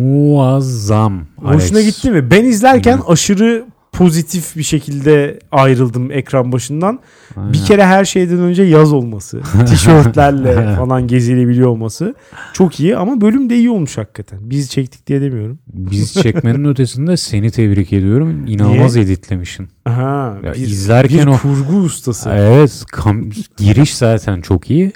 Muazzam. 0.00 1.26
Hoşuna 1.36 1.78
Alex. 1.78 1.86
gitti 1.96 2.10
mi? 2.10 2.30
Ben 2.30 2.44
izlerken 2.44 2.96
Hı. 2.98 3.02
aşırı 3.06 3.64
pozitif 3.92 4.56
bir 4.56 4.62
şekilde 4.62 5.38
ayrıldım 5.52 6.10
ekran 6.10 6.52
başından. 6.52 7.00
Aynen. 7.36 7.52
Bir 7.52 7.64
kere 7.64 7.84
her 7.86 8.04
şeyden 8.04 8.38
önce 8.38 8.62
yaz 8.62 8.92
olması, 8.92 9.40
tişörtlerle 9.66 10.76
falan 10.76 11.06
gezilebiliyor 11.06 11.68
olması 11.68 12.14
çok 12.52 12.80
iyi 12.80 12.96
ama 12.96 13.20
bölüm 13.20 13.50
de 13.50 13.56
iyi 13.56 13.70
olmuş 13.70 13.98
hakikaten. 13.98 14.38
Biz 14.50 14.70
çektik 14.70 15.06
diye 15.06 15.20
demiyorum. 15.20 15.58
Biz 15.66 16.12
çekmenin 16.14 16.64
ötesinde 16.64 17.16
seni 17.16 17.50
tebrik 17.50 17.92
ediyorum. 17.92 18.46
İnanılmaz 18.46 18.96
editlemişsin. 18.96 19.68
Aha, 19.86 20.36
Ya 20.44 20.52
bir, 20.54 20.58
izlerken 20.58 21.18
bir 21.20 21.26
o 21.26 21.38
kurgu 21.38 21.76
ustası. 21.76 22.30
Evet, 22.32 22.84
kam- 22.92 23.32
giriş 23.56 23.96
zaten 23.96 24.40
çok 24.40 24.70
iyi. 24.70 24.92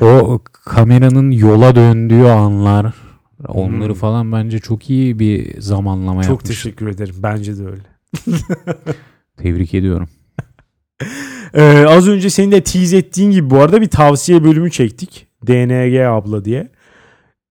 O 0.00 0.40
kameranın 0.64 1.30
yola 1.30 1.74
döndüğü 1.76 2.24
anlar, 2.24 2.94
onları 3.48 3.88
Hmm. 3.92 3.94
falan 4.00 4.32
bence 4.32 4.58
çok 4.58 4.90
iyi 4.90 5.18
bir 5.18 5.60
zamanlama 5.60 6.22
Çok 6.22 6.30
yapmış. 6.30 6.48
teşekkür 6.48 6.86
ederim. 6.86 7.14
Bence 7.22 7.58
de 7.58 7.62
öyle. 7.66 7.82
Tebrik 9.36 9.74
ediyorum. 9.74 10.08
Ee, 11.54 11.84
az 11.88 12.08
önce 12.08 12.30
senin 12.30 12.52
de 12.52 12.62
tease 12.62 12.96
ettiğin 12.96 13.30
gibi 13.30 13.50
bu 13.50 13.58
arada 13.58 13.80
bir 13.80 13.88
tavsiye 13.88 14.44
bölümü 14.44 14.70
çektik. 14.70 15.26
DNG 15.46 16.00
abla 16.00 16.44
diye. 16.44 16.68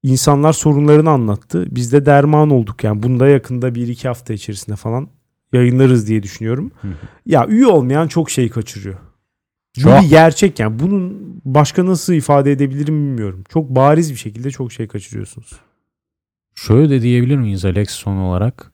İnsanlar 0.03 0.53
sorunlarını 0.53 1.09
anlattı. 1.09 1.65
Biz 1.71 1.93
de 1.93 2.05
derman 2.05 2.49
olduk 2.49 2.83
yani. 2.83 3.03
Bunda 3.03 3.27
yakında 3.27 3.75
bir 3.75 3.87
iki 3.87 4.07
hafta 4.07 4.33
içerisinde 4.33 4.75
falan 4.75 5.07
yayınlarız 5.53 6.07
diye 6.07 6.23
düşünüyorum. 6.23 6.71
Hı 6.81 6.87
hı. 6.87 6.93
ya 7.25 7.47
üye 7.47 7.67
olmayan 7.67 8.07
çok 8.07 8.29
şey 8.29 8.49
kaçırıyor. 8.49 8.97
Bu 9.77 9.89
bir 9.89 10.09
gerçek 10.09 10.59
yani. 10.59 10.79
Bunun 10.79 11.31
başka 11.45 11.85
nasıl 11.85 12.13
ifade 12.13 12.51
edebilirim 12.51 12.95
bilmiyorum. 12.95 13.43
Çok 13.49 13.69
bariz 13.69 14.11
bir 14.11 14.17
şekilde 14.17 14.51
çok 14.51 14.71
şey 14.71 14.87
kaçırıyorsunuz. 14.87 15.51
Şöyle 16.55 16.89
de 16.89 17.01
diyebilir 17.01 17.37
miyiz 17.37 17.65
Alex 17.65 17.89
son 17.89 18.17
olarak? 18.17 18.71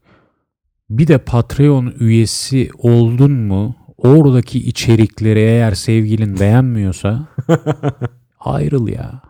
Bir 0.89 1.07
de 1.07 1.17
Patreon 1.17 1.93
üyesi 1.99 2.69
oldun 2.77 3.31
mu 3.31 3.75
oradaki 3.97 4.59
içerikleri 4.59 5.39
eğer 5.39 5.71
sevgilin 5.71 6.39
beğenmiyorsa 6.39 7.27
ayrıl 8.39 8.87
ya. 8.87 9.21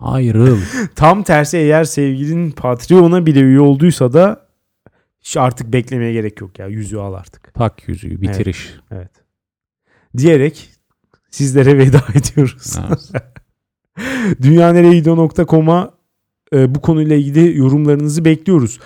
Ayrıl. 0.00 0.58
Tam 0.94 1.22
tersi 1.22 1.56
eğer 1.56 1.84
sevgilin 1.84 2.50
Patreon'a 2.50 3.26
bile 3.26 3.40
üye 3.40 3.60
olduysa 3.60 4.12
da 4.12 4.48
artık 5.36 5.72
beklemeye 5.72 6.12
gerek 6.12 6.40
yok 6.40 6.58
ya. 6.58 6.66
Yüzüğü 6.66 6.98
al 6.98 7.14
artık. 7.14 7.54
Tak 7.54 7.88
yüzüğü 7.88 8.20
bitiriş. 8.20 8.74
Evet. 8.90 9.10
Diyerek 10.16 10.70
sizlere 11.30 11.78
veda 11.78 12.02
ediyoruz. 12.14 12.76
Evet. 12.88 13.12
E, 16.52 16.74
bu 16.74 16.80
konuyla 16.80 17.16
ilgili 17.16 17.58
yorumlarınızı 17.58 18.24
bekliyoruz. 18.24 18.80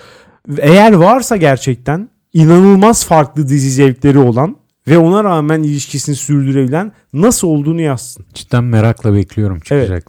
Eğer 0.59 0.91
varsa 0.93 1.37
gerçekten 1.37 2.09
inanılmaz 2.33 3.05
farklı 3.05 3.47
dizi 3.47 3.69
zevkleri 3.71 4.17
olan 4.19 4.55
ve 4.87 4.97
ona 4.97 5.23
rağmen 5.23 5.63
ilişkisini 5.63 6.15
sürdürebilen 6.15 6.91
nasıl 7.13 7.47
olduğunu 7.47 7.81
yazsın. 7.81 8.25
Cidden 8.33 8.63
merakla 8.63 9.13
bekliyorum 9.13 9.59
çıkacak. 9.59 10.07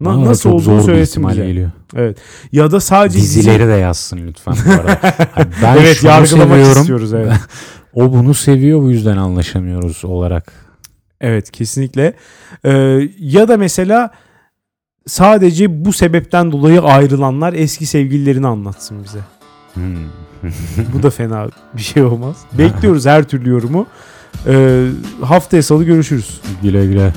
Na- 0.00 0.08
Bana 0.08 0.24
nasıl 0.26 0.50
olduğunu 0.50 0.82
söylesin 0.82 1.28
bize. 1.28 1.46
geliyor. 1.46 1.70
Evet. 1.96 2.18
Ya 2.52 2.70
da 2.70 2.80
sadece 2.80 3.18
dizi- 3.18 3.38
Dizileri 3.38 3.68
de 3.68 3.72
yazsın 3.72 4.20
lütfen 4.26 4.54
bu 4.66 4.70
arada. 4.72 4.98
Hani 5.32 5.46
ben 5.62 5.76
evet 5.76 6.04
yargılamak 6.04 6.48
seviyorum. 6.58 6.80
istiyoruz 6.80 7.14
evet. 7.14 7.32
O 7.94 8.12
bunu 8.12 8.34
seviyor 8.34 8.82
bu 8.82 8.90
yüzden 8.90 9.16
anlaşamıyoruz 9.16 10.04
olarak. 10.04 10.52
Evet 11.20 11.50
kesinlikle. 11.50 12.12
Ee, 12.64 12.70
ya 13.18 13.48
da 13.48 13.56
mesela 13.56 14.10
sadece 15.06 15.84
bu 15.84 15.92
sebepten 15.92 16.52
dolayı 16.52 16.80
ayrılanlar 16.82 17.52
eski 17.52 17.86
sevgililerini 17.86 18.46
anlatsın 18.46 19.04
bize. 19.04 19.18
Bu 20.94 21.02
da 21.02 21.10
fena 21.10 21.48
bir 21.74 21.82
şey 21.82 22.02
olmaz. 22.02 22.36
Bekliyoruz 22.58 23.06
her 23.06 23.28
türlü 23.28 23.50
yorumu. 23.50 23.86
Ee, 24.46 24.86
haftaya 25.22 25.62
salı 25.62 25.84
görüşürüz. 25.84 26.40
güle 26.62 26.86
güle. 26.86 27.12